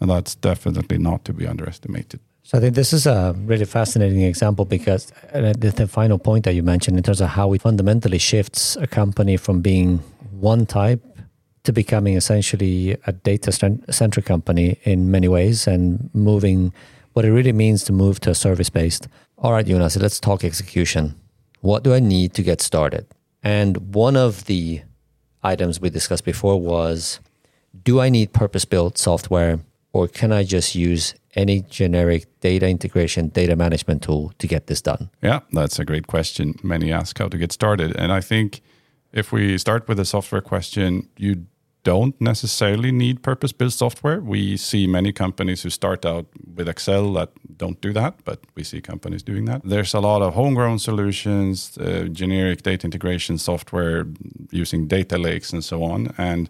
And 0.00 0.10
that's 0.10 0.34
definitely 0.34 0.98
not 0.98 1.24
to 1.24 1.32
be 1.32 1.46
underestimated. 1.46 2.20
So 2.42 2.58
I 2.58 2.60
think 2.60 2.74
this 2.74 2.92
is 2.92 3.06
a 3.06 3.34
really 3.38 3.64
fascinating 3.64 4.22
example 4.22 4.66
because 4.66 5.12
the 5.32 5.88
final 5.90 6.18
point 6.18 6.44
that 6.44 6.54
you 6.54 6.62
mentioned 6.62 6.96
in 6.98 7.02
terms 7.02 7.22
of 7.22 7.30
how 7.30 7.52
it 7.54 7.62
fundamentally 7.62 8.18
shifts 8.18 8.76
a 8.76 8.86
company 8.86 9.38
from 9.38 9.62
being 9.62 9.98
one 10.32 10.66
type 10.66 11.02
to 11.62 11.72
becoming 11.72 12.16
essentially 12.16 12.98
a 13.06 13.12
data 13.12 13.50
centric 13.90 14.26
company 14.26 14.78
in 14.82 15.10
many 15.10 15.28
ways 15.28 15.66
and 15.66 16.10
moving 16.12 16.72
what 17.14 17.24
it 17.24 17.32
really 17.32 17.52
means 17.52 17.82
to 17.84 17.92
move 17.92 18.20
to 18.20 18.30
a 18.30 18.34
service 18.34 18.68
based. 18.68 19.08
All 19.38 19.52
right, 19.52 19.66
Jonas, 19.66 19.96
let's 19.96 20.20
talk 20.20 20.44
execution. 20.44 21.14
What 21.60 21.82
do 21.82 21.94
I 21.94 22.00
need 22.00 22.34
to 22.34 22.42
get 22.42 22.60
started? 22.60 23.06
And 23.42 23.94
one 23.94 24.16
of 24.16 24.44
the 24.44 24.82
items 25.42 25.80
we 25.80 25.90
discussed 25.90 26.24
before 26.24 26.60
was 26.60 27.20
do 27.82 28.00
I 28.00 28.08
need 28.08 28.32
purpose 28.32 28.64
built 28.64 28.98
software 28.98 29.60
or 29.92 30.08
can 30.08 30.32
I 30.32 30.42
just 30.42 30.74
use 30.74 31.14
any 31.36 31.62
generic 31.62 32.26
data 32.40 32.68
integration, 32.68 33.28
data 33.28 33.56
management 33.56 34.02
tool 34.02 34.32
to 34.38 34.46
get 34.46 34.66
this 34.66 34.82
done? 34.82 35.10
Yeah, 35.22 35.40
that's 35.52 35.78
a 35.78 35.84
great 35.84 36.06
question. 36.06 36.54
Many 36.62 36.92
ask 36.92 37.18
how 37.18 37.28
to 37.28 37.38
get 37.38 37.52
started. 37.52 37.96
And 37.96 38.12
I 38.12 38.20
think 38.20 38.60
if 39.12 39.32
we 39.32 39.56
start 39.58 39.88
with 39.88 40.00
a 40.00 40.04
software 40.04 40.40
question, 40.40 41.08
you 41.16 41.46
don't 41.84 42.18
necessarily 42.20 42.90
need 42.90 43.22
purpose 43.22 43.52
built 43.52 43.72
software. 43.72 44.20
We 44.20 44.56
see 44.56 44.86
many 44.86 45.12
companies 45.12 45.62
who 45.62 45.70
start 45.70 46.04
out 46.04 46.26
with 46.56 46.68
Excel 46.68 47.12
that 47.12 47.30
don't 47.56 47.80
do 47.80 47.92
that, 47.92 48.14
but 48.24 48.40
we 48.56 48.64
see 48.64 48.80
companies 48.80 49.22
doing 49.22 49.44
that. 49.44 49.60
There's 49.64 49.94
a 49.94 50.00
lot 50.00 50.22
of 50.22 50.34
homegrown 50.34 50.78
solutions, 50.78 51.78
uh, 51.78 52.08
generic 52.10 52.62
data 52.62 52.86
integration 52.86 53.38
software 53.38 54.06
using 54.50 54.88
data 54.88 55.18
lakes 55.18 55.52
and 55.52 55.62
so 55.62 55.84
on. 55.84 56.12
And 56.18 56.48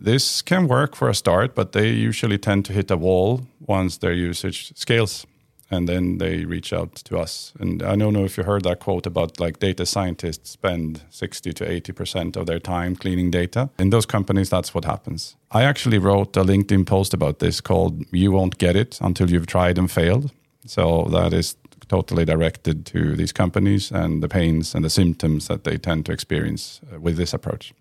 this 0.00 0.42
can 0.42 0.68
work 0.68 0.96
for 0.96 1.08
a 1.08 1.14
start, 1.14 1.54
but 1.54 1.72
they 1.72 1.90
usually 1.90 2.38
tend 2.38 2.64
to 2.64 2.72
hit 2.72 2.90
a 2.90 2.96
wall 2.96 3.46
once 3.60 3.98
their 3.98 4.12
usage 4.12 4.72
scales 4.74 5.26
and 5.70 5.88
then 5.88 6.18
they 6.18 6.44
reach 6.44 6.72
out 6.72 6.94
to 6.94 7.18
us. 7.18 7.52
And 7.58 7.82
I 7.82 7.96
don't 7.96 8.12
know 8.12 8.24
if 8.24 8.36
you 8.36 8.44
heard 8.44 8.64
that 8.64 8.80
quote 8.80 9.06
about 9.06 9.40
like 9.40 9.58
data 9.58 9.84
scientists 9.84 10.50
spend 10.50 11.02
60 11.10 11.52
to 11.52 11.64
80% 11.64 12.36
of 12.36 12.46
their 12.46 12.60
time 12.60 12.96
cleaning 12.96 13.30
data. 13.30 13.70
In 13.78 13.90
those 13.90 14.06
companies, 14.06 14.50
that's 14.50 14.74
what 14.74 14.84
happens. 14.84 15.36
I 15.50 15.64
actually 15.64 15.98
wrote 15.98 16.36
a 16.36 16.44
LinkedIn 16.44 16.86
post 16.86 17.14
about 17.14 17.38
this 17.38 17.60
called 17.60 18.04
You 18.12 18.32
Won't 18.32 18.58
Get 18.58 18.76
It 18.76 18.98
Until 19.00 19.30
You've 19.30 19.46
Tried 19.46 19.78
and 19.78 19.90
Failed. 19.90 20.30
So 20.66 21.08
that 21.12 21.32
is 21.32 21.56
totally 21.88 22.24
directed 22.24 22.84
to 22.86 23.14
these 23.16 23.32
companies 23.32 23.92
and 23.92 24.22
the 24.22 24.28
pains 24.28 24.74
and 24.74 24.84
the 24.84 24.90
symptoms 24.90 25.46
that 25.48 25.64
they 25.64 25.78
tend 25.78 26.06
to 26.06 26.12
experience 26.12 26.80
uh, 26.92 26.98
with 26.98 27.16
this 27.16 27.32
approach. 27.32 27.72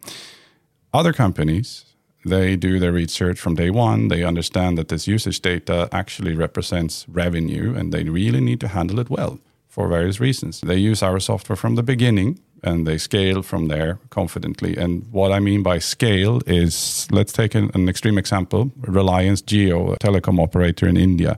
Other 0.93 1.12
companies 1.12 1.95
they 2.26 2.56
do 2.56 2.80
their 2.80 2.92
research 2.92 3.40
from 3.40 3.56
day 3.56 3.70
one. 3.70 4.08
They 4.08 4.24
understand 4.24 4.78
that 4.78 4.88
this 4.88 5.08
usage 5.08 5.42
data 5.42 5.88
actually 5.92 6.34
represents 6.34 7.06
revenue 7.08 7.76
and 7.76 7.94
they 7.94 8.04
really 8.06 8.42
need 8.42 8.60
to 8.62 8.68
handle 8.68 9.00
it 9.00 9.10
well 9.10 9.40
for 9.68 9.88
various 9.88 10.20
reasons. 10.20 10.62
They 10.62 10.78
use 10.78 11.04
our 11.04 11.20
software 11.20 11.56
from 11.56 11.76
the 11.76 11.84
beginning 11.84 12.40
and 12.64 12.88
they 12.88 12.98
scale 12.98 13.44
from 13.44 13.68
there 13.68 14.00
confidently. 14.10 14.76
And 14.76 15.06
what 15.12 15.32
I 15.32 15.40
mean 15.40 15.62
by 15.62 15.78
scale 15.80 16.42
is 16.48 17.08
let's 17.12 17.32
take 17.32 17.54
an, 17.54 17.70
an 17.76 17.88
extreme 17.88 18.18
example 18.18 18.72
Reliance 18.78 19.44
Jio, 19.44 19.94
a 19.94 19.98
telecom 19.98 20.42
operator 20.42 20.88
in 20.88 20.98
India. 20.98 21.38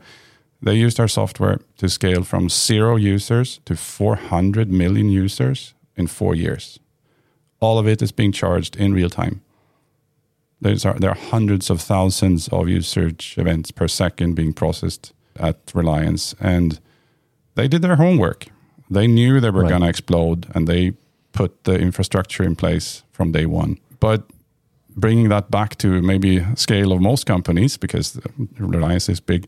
They 0.61 0.75
used 0.75 0.99
our 0.99 1.09
software 1.09 1.59
to 1.77 1.89
scale 1.89 2.23
from 2.23 2.47
zero 2.49 2.95
users 2.95 3.59
to 3.65 3.75
400 3.75 4.71
million 4.71 5.09
users 5.09 5.73
in 5.97 6.07
four 6.07 6.33
years. 6.33 6.79
All 7.59 7.77
of 7.77 7.87
it 7.87 8.01
is 8.01 8.13
being 8.13 8.31
charged 8.31 8.77
in 8.77 8.93
real 8.93 9.09
time. 9.09 9.41
There's 10.59 10.85
are, 10.85 10.95
there 10.99 11.11
are 11.11 11.15
hundreds 11.15 11.69
of 11.69 11.81
thousands 11.81 12.47
of 12.49 12.67
usage 12.67 13.35
events 13.37 13.71
per 13.71 13.87
second 13.87 14.35
being 14.35 14.53
processed 14.53 15.13
at 15.39 15.57
Reliance, 15.73 16.35
and 16.39 16.79
they 17.55 17.67
did 17.67 17.81
their 17.81 17.95
homework. 17.95 18.47
They 18.89 19.07
knew 19.07 19.39
they 19.39 19.49
were 19.49 19.61
right. 19.61 19.69
going 19.69 19.81
to 19.81 19.89
explode, 19.89 20.47
and 20.55 20.67
they 20.67 20.93
put 21.31 21.63
the 21.65 21.75
infrastructure 21.75 22.43
in 22.43 22.55
place 22.55 23.03
from 23.11 23.31
day 23.31 23.45
one. 23.45 23.77
But 23.99 24.23
bringing 24.95 25.29
that 25.29 25.51
back 25.51 25.77
to 25.77 26.01
maybe 26.01 26.43
scale 26.55 26.91
of 26.91 27.01
most 27.01 27.25
companies, 27.25 27.77
because 27.77 28.19
Reliance 28.57 29.09
is 29.09 29.19
big, 29.19 29.47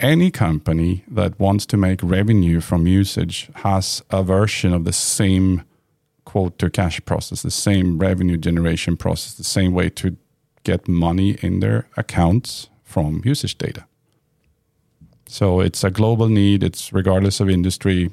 any 0.00 0.30
company 0.30 1.04
that 1.08 1.38
wants 1.38 1.66
to 1.66 1.76
make 1.76 2.02
revenue 2.02 2.60
from 2.60 2.86
usage 2.86 3.50
has 3.56 4.02
a 4.10 4.22
version 4.22 4.72
of 4.72 4.84
the 4.84 4.92
same 4.92 5.62
quote 6.26 6.58
to 6.58 6.68
cash 6.68 7.02
process, 7.06 7.40
the 7.40 7.50
same 7.50 7.98
revenue 7.98 8.36
generation 8.36 8.96
process, 8.96 9.32
the 9.34 9.44
same 9.44 9.72
way 9.72 9.88
to 9.88 10.16
get 10.64 10.86
money 10.86 11.38
in 11.40 11.60
their 11.60 11.86
accounts 11.96 12.68
from 12.84 13.22
usage 13.24 13.56
data. 13.56 13.86
So 15.26 15.60
it's 15.60 15.82
a 15.82 15.90
global 15.90 16.28
need. 16.28 16.62
It's 16.62 16.92
regardless 16.92 17.40
of 17.40 17.48
industry, 17.48 18.10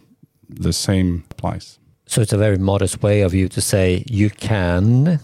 the 0.50 0.74
same 0.74 1.26
applies. 1.32 1.80
So 2.06 2.22
it's 2.22 2.34
a 2.34 2.38
very 2.38 2.58
modest 2.58 3.02
way 3.04 3.22
of 3.22 3.34
you 3.34 3.50
to 3.50 3.62
say 3.62 4.04
you 4.08 4.30
can 4.30 5.20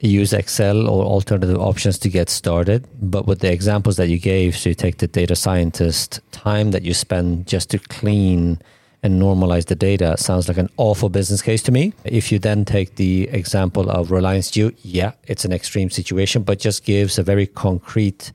use 0.00 0.32
Excel 0.32 0.88
or 0.88 1.04
alternative 1.04 1.58
options 1.58 1.98
to 1.98 2.08
get 2.08 2.28
started. 2.28 2.86
But 3.00 3.26
with 3.26 3.40
the 3.40 3.52
examples 3.52 3.96
that 3.96 4.08
you 4.08 4.18
gave, 4.18 4.56
so 4.56 4.68
you 4.70 4.74
take 4.74 4.98
the 4.98 5.06
data 5.06 5.34
scientist 5.34 6.20
time 6.30 6.70
that 6.70 6.84
you 6.84 6.94
spend 6.94 7.46
just 7.46 7.70
to 7.70 7.78
clean 7.78 8.60
and 9.02 9.20
normalize 9.20 9.66
the 9.66 9.74
data 9.74 10.16
sounds 10.16 10.48
like 10.48 10.58
an 10.58 10.68
awful 10.76 11.08
business 11.08 11.40
case 11.40 11.62
to 11.62 11.72
me. 11.72 11.92
If 12.04 12.32
you 12.32 12.38
then 12.38 12.64
take 12.64 12.96
the 12.96 13.28
example 13.28 13.90
of 13.90 14.10
Reliance 14.10 14.50
Jio, 14.50 14.76
yeah, 14.82 15.12
it's 15.24 15.44
an 15.44 15.52
extreme 15.52 15.90
situation, 15.90 16.42
but 16.42 16.58
just 16.58 16.84
gives 16.84 17.18
a 17.18 17.22
very 17.22 17.46
concrete 17.46 18.32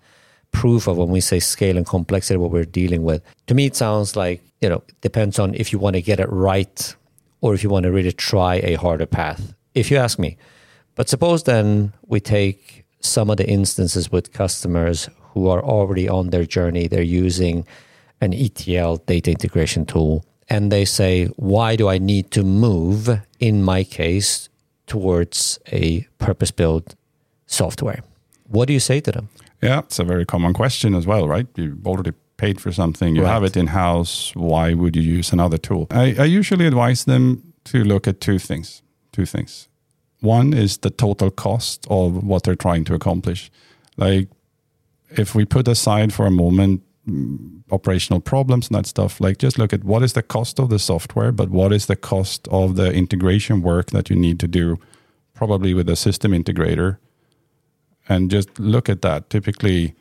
proof 0.51 0.87
of 0.87 0.97
when 0.97 1.09
we 1.09 1.19
say 1.19 1.39
scale 1.39 1.75
and 1.75 1.85
complexity, 1.85 2.37
what 2.37 2.51
we're 2.51 2.63
dealing 2.63 3.03
with. 3.03 3.21
To 3.47 3.53
me, 3.53 3.65
it 3.65 3.75
sounds 3.75 4.15
like, 4.15 4.41
you 4.61 4.69
know, 4.69 4.83
depends 5.01 5.39
on 5.39 5.53
if 5.55 5.73
you 5.73 5.79
want 5.79 5.95
to 5.95 6.01
get 6.01 6.19
it 6.19 6.29
right 6.29 6.95
or 7.41 7.53
if 7.53 7.63
you 7.63 7.69
want 7.69 7.83
to 7.83 7.91
really 7.91 8.13
try 8.13 8.55
a 8.55 8.75
harder 8.75 9.05
path, 9.05 9.53
if 9.73 9.91
you 9.91 9.97
ask 9.97 10.17
me. 10.17 10.37
But 10.95 11.09
suppose 11.09 11.43
then 11.43 11.91
we 12.05 12.21
take 12.21 12.85
some 13.01 13.29
of 13.29 13.37
the 13.37 13.49
instances 13.49 14.11
with 14.11 14.31
customers 14.31 15.09
who 15.33 15.49
are 15.49 15.61
already 15.61 16.07
on 16.07 16.29
their 16.29 16.45
journey, 16.45 16.87
they're 16.87 17.01
using 17.01 17.67
an 18.21 18.33
ETL 18.33 18.97
data 18.97 19.31
integration 19.31 19.85
tool, 19.85 20.23
and 20.49 20.71
they 20.71 20.85
say, 20.85 21.25
Why 21.37 21.75
do 21.75 21.87
I 21.89 21.97
need 21.97 22.31
to 22.31 22.43
move, 22.43 23.19
in 23.39 23.63
my 23.63 23.83
case, 23.83 24.49
towards 24.87 25.59
a 25.71 26.07
purpose 26.17 26.51
built 26.51 26.95
software? 27.45 28.01
What 28.47 28.67
do 28.67 28.73
you 28.73 28.79
say 28.79 28.99
to 29.01 29.11
them? 29.11 29.29
Yeah, 29.61 29.79
it's 29.79 29.99
a 29.99 30.03
very 30.03 30.25
common 30.25 30.53
question 30.53 30.93
as 30.95 31.05
well, 31.07 31.27
right? 31.27 31.47
You've 31.55 31.87
already 31.87 32.11
paid 32.37 32.59
for 32.59 32.71
something, 32.71 33.15
you 33.15 33.23
Right. 33.23 33.31
have 33.33 33.43
it 33.43 33.55
in 33.57 33.67
house. 33.67 34.33
Why 34.35 34.73
would 34.73 34.95
you 34.95 35.01
use 35.01 35.31
another 35.33 35.57
tool? 35.57 35.87
I, 35.91 36.15
I 36.19 36.25
usually 36.25 36.67
advise 36.67 37.05
them 37.05 37.53
to 37.65 37.83
look 37.83 38.07
at 38.07 38.19
two 38.19 38.39
things. 38.39 38.81
Two 39.11 39.25
things. 39.25 39.69
One 40.19 40.53
is 40.53 40.77
the 40.77 40.89
total 40.89 41.29
cost 41.31 41.87
of 41.89 42.23
what 42.23 42.43
they're 42.43 42.55
trying 42.55 42.83
to 42.85 42.93
accomplish. 42.93 43.49
Like, 43.97 44.27
if 45.17 45.35
we 45.35 45.45
put 45.45 45.67
aside 45.67 46.11
for 46.13 46.25
a 46.25 46.31
moment 46.31 46.81
Mm, 47.07 47.63
operational 47.69 48.21
problems 48.21 48.69
and 48.69 48.77
that 48.77 48.85
stuff, 48.85 49.19
like 49.19 49.37
just 49.37 49.59
look 49.59 49.73
at 49.73 49.83
what 49.83 50.03
is 50.03 50.13
the 50.13 50.23
cost 50.23 50.57
of 50.57 50.69
the 50.69 50.79
software, 50.79 51.33
but 51.33 51.49
what 51.49 51.73
is 51.73 51.87
the 51.87 51.97
cost 51.97 52.47
of 52.47 52.77
the 52.77 52.93
integration 52.93 53.61
work 53.61 53.91
that 53.91 54.09
you 54.09 54.15
need 54.15 54.39
to 54.39 54.47
do, 54.47 54.79
probably 55.33 55.73
with 55.73 55.89
a 55.89 55.97
system 55.97 56.31
integrator 56.31 56.99
and 58.07 58.31
just 58.31 58.59
look 58.59 58.89
at 58.89 59.01
that. 59.01 59.29
Typically, 59.29 59.95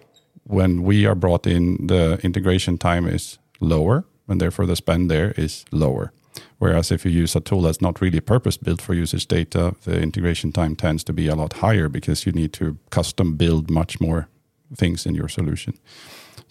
when 0.45 0.83
we 0.83 1.07
are 1.07 1.15
brought 1.15 1.47
in, 1.47 1.87
the 1.87 2.19
integration 2.23 2.79
time 2.79 3.07
is 3.07 3.39
lower, 3.61 4.05
and 4.29 4.41
therefore 4.41 4.67
the 4.67 4.77
spend 4.77 5.11
there 5.11 5.33
is 5.33 5.65
lower. 5.71 6.13
Whereas 6.59 6.91
if 6.91 7.05
you 7.05 7.11
use 7.11 7.37
a 7.37 7.41
tool 7.41 7.63
that's 7.63 7.81
not 7.81 8.01
really 8.01 8.21
purpose 8.21 8.57
built 8.57 8.81
for 8.81 8.95
usage 8.95 9.27
data, 9.27 9.75
the 9.85 10.01
integration 10.01 10.53
time 10.53 10.77
tends 10.77 11.05
to 11.05 11.13
be 11.13 11.29
a 11.29 11.35
lot 11.35 11.55
higher 11.55 11.89
because 11.89 12.25
you 12.27 12.33
need 12.33 12.53
to 12.55 12.79
custom 12.91 13.37
build 13.37 13.71
much 13.71 14.01
more 14.01 14.29
things 14.77 15.05
in 15.05 15.15
your 15.15 15.29
solution. 15.29 15.75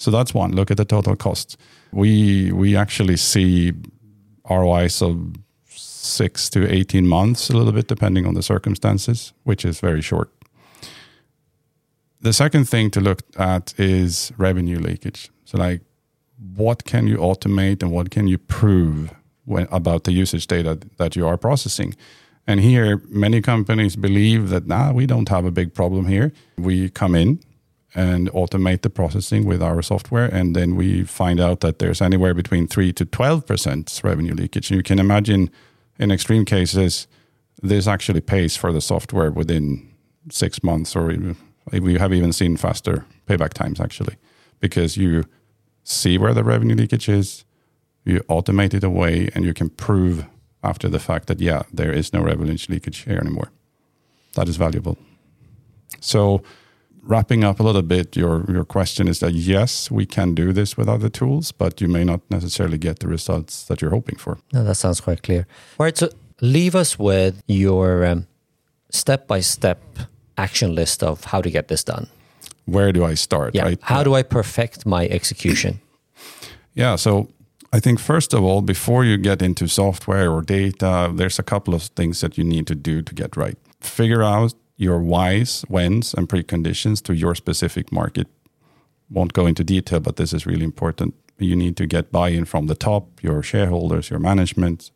So 0.01 0.09
that's 0.09 0.33
one. 0.33 0.51
Look 0.55 0.71
at 0.71 0.77
the 0.77 0.85
total 0.85 1.15
cost. 1.15 1.57
We 1.91 2.51
we 2.51 2.75
actually 2.75 3.17
see 3.17 3.71
ROIs 4.49 4.99
of 5.01 5.35
six 5.67 6.49
to 6.49 6.67
eighteen 6.67 7.07
months, 7.07 7.51
a 7.51 7.57
little 7.57 7.71
bit 7.71 7.87
depending 7.87 8.25
on 8.25 8.33
the 8.33 8.41
circumstances, 8.41 9.33
which 9.43 9.63
is 9.63 9.79
very 9.79 10.01
short. 10.01 10.31
The 12.19 12.33
second 12.33 12.67
thing 12.67 12.89
to 12.91 12.99
look 12.99 13.21
at 13.37 13.79
is 13.79 14.31
revenue 14.37 14.79
leakage. 14.79 15.29
So, 15.45 15.59
like, 15.59 15.81
what 16.55 16.83
can 16.85 17.05
you 17.05 17.17
automate 17.17 17.83
and 17.83 17.91
what 17.91 18.09
can 18.09 18.27
you 18.27 18.39
prove 18.39 19.13
when, 19.45 19.67
about 19.71 20.03
the 20.05 20.11
usage 20.11 20.47
data 20.47 20.79
that 20.97 21.15
you 21.15 21.27
are 21.27 21.37
processing? 21.37 21.95
And 22.47 22.59
here, 22.59 23.01
many 23.09 23.39
companies 23.41 23.95
believe 23.95 24.49
that, 24.49 24.65
nah, 24.65 24.91
we 24.93 25.05
don't 25.05 25.29
have 25.29 25.45
a 25.45 25.51
big 25.51 25.75
problem 25.75 26.05
here. 26.07 26.31
We 26.57 26.89
come 26.89 27.13
in 27.13 27.39
and 27.93 28.29
automate 28.31 28.81
the 28.81 28.89
processing 28.89 29.45
with 29.45 29.61
our 29.61 29.81
software, 29.81 30.25
and 30.25 30.55
then 30.55 30.75
we 30.75 31.03
find 31.03 31.39
out 31.39 31.59
that 31.59 31.79
there's 31.79 32.01
anywhere 32.01 32.33
between 32.33 32.67
3 32.67 32.93
to 32.93 33.05
12% 33.05 34.03
revenue 34.03 34.33
leakage. 34.33 34.71
And 34.71 34.77
you 34.77 34.83
can 34.83 34.99
imagine 34.99 35.49
in 35.99 36.11
extreme 36.11 36.45
cases, 36.45 37.07
this 37.61 37.87
actually 37.87 38.21
pays 38.21 38.55
for 38.55 38.71
the 38.71 38.81
software 38.81 39.31
within 39.31 39.89
six 40.29 40.63
months, 40.63 40.95
or 40.95 41.13
we 41.71 41.97
have 41.97 42.13
even 42.13 42.33
seen 42.33 42.57
faster 42.57 43.05
payback 43.27 43.53
times 43.53 43.79
actually, 43.79 44.15
because 44.59 44.97
you 44.97 45.25
see 45.83 46.17
where 46.17 46.33
the 46.33 46.43
revenue 46.43 46.75
leakage 46.75 47.09
is, 47.09 47.43
you 48.05 48.19
automate 48.21 48.73
it 48.73 48.83
away, 48.83 49.29
and 49.35 49.45
you 49.45 49.53
can 49.53 49.69
prove 49.69 50.25
after 50.63 50.87
the 50.89 50.99
fact 50.99 51.27
that, 51.27 51.39
yeah, 51.39 51.63
there 51.73 51.91
is 51.91 52.13
no 52.13 52.21
revenue 52.21 52.57
leakage 52.69 52.99
here 52.99 53.17
anymore. 53.17 53.51
That 54.35 54.47
is 54.47 54.57
valuable. 54.57 54.97
So, 55.99 56.41
wrapping 57.03 57.43
up 57.43 57.59
a 57.59 57.63
little 57.63 57.81
bit, 57.81 58.15
your, 58.15 58.45
your 58.51 58.65
question 58.65 59.07
is 59.07 59.19
that 59.19 59.33
yes, 59.33 59.89
we 59.91 60.05
can 60.05 60.35
do 60.35 60.53
this 60.53 60.77
with 60.77 60.87
other 60.87 61.09
tools, 61.09 61.51
but 61.51 61.81
you 61.81 61.87
may 61.87 62.03
not 62.03 62.21
necessarily 62.29 62.77
get 62.77 62.99
the 62.99 63.07
results 63.07 63.65
that 63.65 63.81
you're 63.81 63.91
hoping 63.91 64.17
for. 64.17 64.37
No, 64.53 64.63
that 64.63 64.75
sounds 64.75 65.01
quite 65.01 65.23
clear. 65.23 65.47
All 65.79 65.85
right, 65.85 65.97
so 65.97 66.09
leave 66.41 66.75
us 66.75 66.99
with 66.99 67.41
your 67.47 68.23
step 68.89 69.27
by 69.27 69.39
step 69.39 69.81
action 70.37 70.75
list 70.75 71.03
of 71.03 71.25
how 71.25 71.41
to 71.41 71.49
get 71.49 71.67
this 71.67 71.83
done. 71.83 72.07
Where 72.65 72.91
do 72.91 73.03
I 73.05 73.15
start? 73.15 73.55
Yeah. 73.55 73.63
Right? 73.63 73.79
How 73.81 74.03
do 74.03 74.13
I 74.13 74.23
perfect 74.23 74.85
my 74.85 75.07
execution? 75.07 75.79
Yeah. 76.73 76.95
So 76.95 77.27
I 77.73 77.81
think 77.81 77.99
first 77.99 78.33
of 78.33 78.43
all, 78.43 78.61
before 78.61 79.03
you 79.03 79.17
get 79.17 79.41
into 79.41 79.67
software 79.67 80.31
or 80.31 80.41
data, 80.41 81.11
there's 81.13 81.37
a 81.37 81.43
couple 81.43 81.73
of 81.73 81.83
things 81.83 82.21
that 82.21 82.37
you 82.37 82.45
need 82.45 82.65
to 82.67 82.75
do 82.75 83.01
to 83.01 83.13
get 83.13 83.35
right. 83.35 83.57
Figure 83.81 84.23
out 84.23 84.53
your 84.81 84.99
whys, 84.99 85.63
whens, 85.69 86.13
and 86.13 86.27
preconditions 86.27 87.01
to 87.03 87.13
your 87.13 87.35
specific 87.35 87.91
market. 87.91 88.27
Won't 89.09 89.33
go 89.33 89.45
into 89.45 89.63
detail, 89.63 89.99
but 89.99 90.15
this 90.15 90.33
is 90.33 90.45
really 90.45 90.63
important. 90.63 91.13
You 91.37 91.55
need 91.55 91.75
to 91.77 91.85
get 91.85 92.11
buy 92.11 92.29
in 92.29 92.45
from 92.45 92.67
the 92.67 92.75
top, 92.75 93.23
your 93.23 93.43
shareholders, 93.43 94.09
your 94.09 94.19
management, 94.19 94.91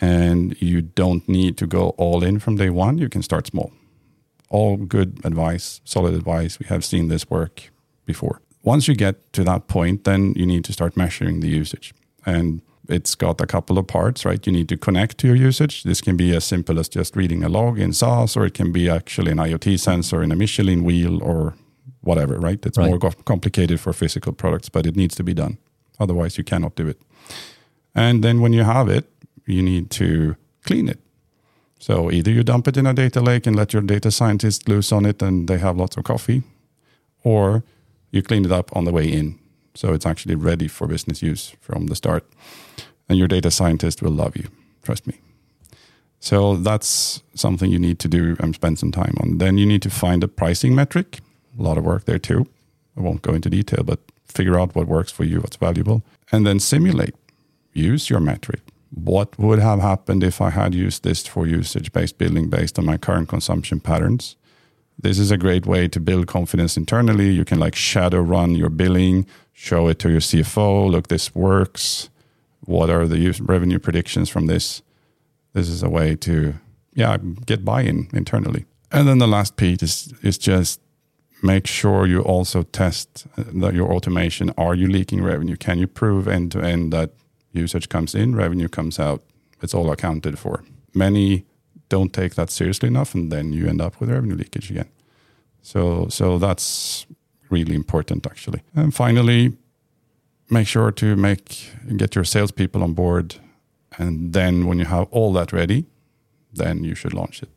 and 0.00 0.60
you 0.60 0.82
don't 0.82 1.28
need 1.28 1.56
to 1.58 1.66
go 1.66 1.90
all 1.90 2.22
in 2.22 2.38
from 2.38 2.56
day 2.56 2.70
one. 2.70 2.98
You 2.98 3.08
can 3.08 3.22
start 3.22 3.46
small. 3.46 3.72
All 4.50 4.76
good 4.76 5.20
advice, 5.24 5.80
solid 5.84 6.14
advice. 6.14 6.58
We 6.58 6.66
have 6.66 6.84
seen 6.84 7.08
this 7.08 7.28
work 7.30 7.70
before 8.06 8.40
once 8.62 8.88
you 8.88 8.94
get 8.94 9.32
to 9.32 9.44
that 9.44 9.66
point, 9.68 10.04
then 10.04 10.34
you 10.36 10.46
need 10.46 10.64
to 10.64 10.72
start 10.72 10.96
measuring 10.96 11.40
the 11.40 11.48
usage. 11.48 11.94
And 12.26 12.60
it's 12.88 13.14
got 13.14 13.40
a 13.40 13.46
couple 13.46 13.78
of 13.78 13.86
parts, 13.86 14.24
right? 14.24 14.44
You 14.46 14.52
need 14.52 14.68
to 14.70 14.76
connect 14.76 15.18
to 15.18 15.26
your 15.26 15.36
usage. 15.36 15.82
This 15.82 16.00
can 16.00 16.16
be 16.16 16.34
as 16.34 16.44
simple 16.44 16.78
as 16.78 16.88
just 16.88 17.16
reading 17.16 17.44
a 17.44 17.48
log 17.48 17.78
in 17.78 17.92
SaaS, 17.92 18.36
or 18.36 18.46
it 18.46 18.54
can 18.54 18.72
be 18.72 18.88
actually 18.88 19.30
an 19.32 19.38
IoT 19.38 19.78
sensor 19.78 20.22
in 20.22 20.32
a 20.32 20.36
Michelin 20.36 20.84
wheel 20.84 21.22
or 21.22 21.54
whatever, 22.00 22.38
right? 22.38 22.64
It's 22.66 22.78
Right. 22.78 22.88
more 22.88 22.98
co- 22.98 23.22
complicated 23.24 23.78
for 23.80 23.92
physical 23.92 24.32
products, 24.32 24.68
but 24.70 24.86
it 24.86 24.96
needs 24.96 25.14
to 25.16 25.22
be 25.24 25.34
done. 25.34 25.58
Otherwise, 26.00 26.38
you 26.38 26.44
cannot 26.44 26.74
do 26.76 26.88
it. 26.88 26.98
And 27.94 28.22
then 28.24 28.40
when 28.40 28.52
you 28.52 28.64
have 28.64 28.88
it, 28.88 29.04
you 29.46 29.62
need 29.62 29.90
to 29.90 30.36
clean 30.64 30.88
it. 30.88 30.98
So 31.80 32.10
either 32.10 32.30
you 32.30 32.42
dump 32.42 32.68
it 32.68 32.76
in 32.76 32.86
a 32.86 32.92
data 32.94 33.20
lake 33.20 33.46
and 33.46 33.56
let 33.56 33.72
your 33.72 33.82
data 33.82 34.10
scientists 34.10 34.66
loose 34.68 34.92
on 34.92 35.04
it 35.06 35.22
and 35.22 35.48
they 35.48 35.58
have 35.58 35.76
lots 35.76 35.96
of 35.96 36.04
coffee, 36.04 36.42
or 37.22 37.62
you 38.10 38.22
clean 38.22 38.44
it 38.44 38.52
up 38.52 38.74
on 38.76 38.84
the 38.84 38.92
way 38.92 39.06
in. 39.12 39.38
So 39.78 39.92
it's 39.92 40.06
actually 40.06 40.34
ready 40.34 40.66
for 40.66 40.88
business 40.88 41.22
use 41.22 41.54
from 41.60 41.86
the 41.86 41.94
start. 41.94 42.24
And 43.08 43.16
your 43.16 43.28
data 43.28 43.48
scientist 43.48 44.02
will 44.02 44.10
love 44.10 44.36
you, 44.36 44.48
trust 44.82 45.06
me. 45.06 45.20
So 46.18 46.56
that's 46.56 47.22
something 47.34 47.70
you 47.70 47.78
need 47.78 48.00
to 48.00 48.08
do 48.08 48.36
and 48.40 48.56
spend 48.56 48.80
some 48.80 48.90
time 48.90 49.14
on. 49.20 49.38
Then 49.38 49.56
you 49.56 49.66
need 49.66 49.82
to 49.82 49.90
find 49.90 50.24
a 50.24 50.26
pricing 50.26 50.74
metric. 50.74 51.20
A 51.56 51.62
lot 51.62 51.78
of 51.78 51.84
work 51.84 52.06
there 52.06 52.18
too. 52.18 52.48
I 52.96 53.02
won't 53.02 53.22
go 53.22 53.34
into 53.34 53.48
detail, 53.50 53.84
but 53.84 54.00
figure 54.24 54.58
out 54.58 54.74
what 54.74 54.88
works 54.88 55.12
for 55.12 55.22
you, 55.22 55.38
what's 55.38 55.54
valuable, 55.54 56.02
and 56.32 56.44
then 56.44 56.58
simulate. 56.58 57.14
Use 57.72 58.10
your 58.10 58.18
metric. 58.18 58.62
What 58.90 59.38
would 59.38 59.60
have 59.60 59.78
happened 59.78 60.24
if 60.24 60.40
I 60.40 60.50
had 60.50 60.74
used 60.74 61.04
this 61.04 61.24
for 61.24 61.46
usage 61.46 61.92
based 61.92 62.18
billing 62.18 62.50
based 62.50 62.80
on 62.80 62.84
my 62.84 62.96
current 62.96 63.28
consumption 63.28 63.78
patterns? 63.78 64.34
This 65.00 65.20
is 65.20 65.30
a 65.30 65.36
great 65.36 65.66
way 65.66 65.86
to 65.86 66.00
build 66.00 66.26
confidence 66.26 66.76
internally. 66.76 67.30
You 67.30 67.44
can 67.44 67.60
like 67.60 67.76
shadow 67.76 68.20
run 68.20 68.56
your 68.56 68.70
billing, 68.70 69.24
show 69.58 69.88
it 69.88 69.98
to 69.98 70.08
your 70.08 70.20
CFO. 70.20 70.88
Look, 70.88 71.08
this 71.08 71.34
works. 71.34 72.10
What 72.60 72.90
are 72.90 73.08
the 73.08 73.30
revenue 73.40 73.80
predictions 73.80 74.28
from 74.28 74.46
this? 74.46 74.82
This 75.52 75.68
is 75.68 75.82
a 75.82 75.88
way 75.88 76.14
to, 76.16 76.54
yeah, 76.94 77.16
get 77.44 77.64
buy-in 77.64 78.08
internally. 78.12 78.66
And 78.92 79.08
then 79.08 79.18
the 79.18 79.26
last 79.26 79.56
piece 79.56 79.82
is 79.82 80.14
is 80.22 80.38
just 80.38 80.80
make 81.42 81.66
sure 81.66 82.06
you 82.06 82.22
also 82.22 82.62
test 82.62 83.26
uh, 83.36 83.44
that 83.62 83.74
your 83.74 83.92
automation. 83.92 84.50
Are 84.56 84.76
you 84.76 84.86
leaking 84.86 85.22
revenue? 85.24 85.56
Can 85.56 85.78
you 85.78 85.88
prove 85.88 86.28
end 86.28 86.52
to 86.52 86.60
end 86.60 86.92
that 86.92 87.10
usage 87.52 87.88
comes 87.88 88.14
in, 88.14 88.36
revenue 88.36 88.68
comes 88.68 88.98
out? 88.98 89.22
It's 89.62 89.74
all 89.74 89.90
accounted 89.90 90.38
for. 90.38 90.64
Many 90.94 91.44
don't 91.88 92.12
take 92.12 92.34
that 92.34 92.50
seriously 92.50 92.88
enough, 92.88 93.14
and 93.14 93.32
then 93.32 93.52
you 93.52 93.68
end 93.68 93.80
up 93.80 94.00
with 94.00 94.10
revenue 94.10 94.36
leakage 94.36 94.70
again. 94.70 94.88
So 95.62 96.06
so 96.08 96.38
that's 96.38 97.06
really 97.50 97.74
important 97.74 98.26
actually. 98.26 98.62
And 98.74 98.94
finally, 98.94 99.56
make 100.50 100.66
sure 100.66 100.92
to 100.92 101.16
make 101.16 101.72
get 101.96 102.14
your 102.14 102.24
salespeople 102.24 102.82
on 102.82 102.94
board, 102.94 103.36
and 103.98 104.32
then 104.32 104.66
when 104.66 104.78
you 104.78 104.86
have 104.86 105.08
all 105.10 105.32
that 105.34 105.52
ready, 105.52 105.84
then 106.52 106.84
you 106.84 106.94
should 106.94 107.14
launch 107.14 107.42
it. 107.42 107.48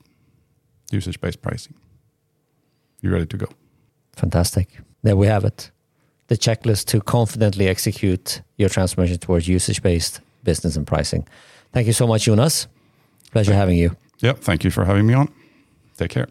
Usage 0.92 1.20
based 1.22 1.42
pricing. 1.42 1.76
You're 3.02 3.14
ready 3.14 3.26
to 3.28 3.38
go. 3.38 3.48
Fantastic. 4.16 4.68
There 5.04 5.16
we 5.16 5.28
have 5.28 5.46
it. 5.46 5.72
The 6.28 6.38
checklist 6.38 6.86
to 6.88 7.02
confidently 7.02 7.68
execute 7.68 8.42
your 8.58 8.70
transformation 8.70 9.18
towards 9.18 9.48
usage 9.48 9.82
based 9.82 10.22
business 10.44 10.76
and 10.76 10.86
pricing. 10.86 11.28
Thank 11.74 11.88
you 11.88 11.94
so 11.94 12.08
much, 12.08 12.24
Jonas. 12.24 12.68
Pleasure 13.32 13.54
having 13.54 13.78
you. 13.78 13.96
Yep. 14.20 14.40
Thank 14.40 14.64
you 14.64 14.72
for 14.72 14.86
having 14.86 15.08
me 15.08 15.14
on. 15.14 15.30
Take 15.98 16.12
care. 16.12 16.28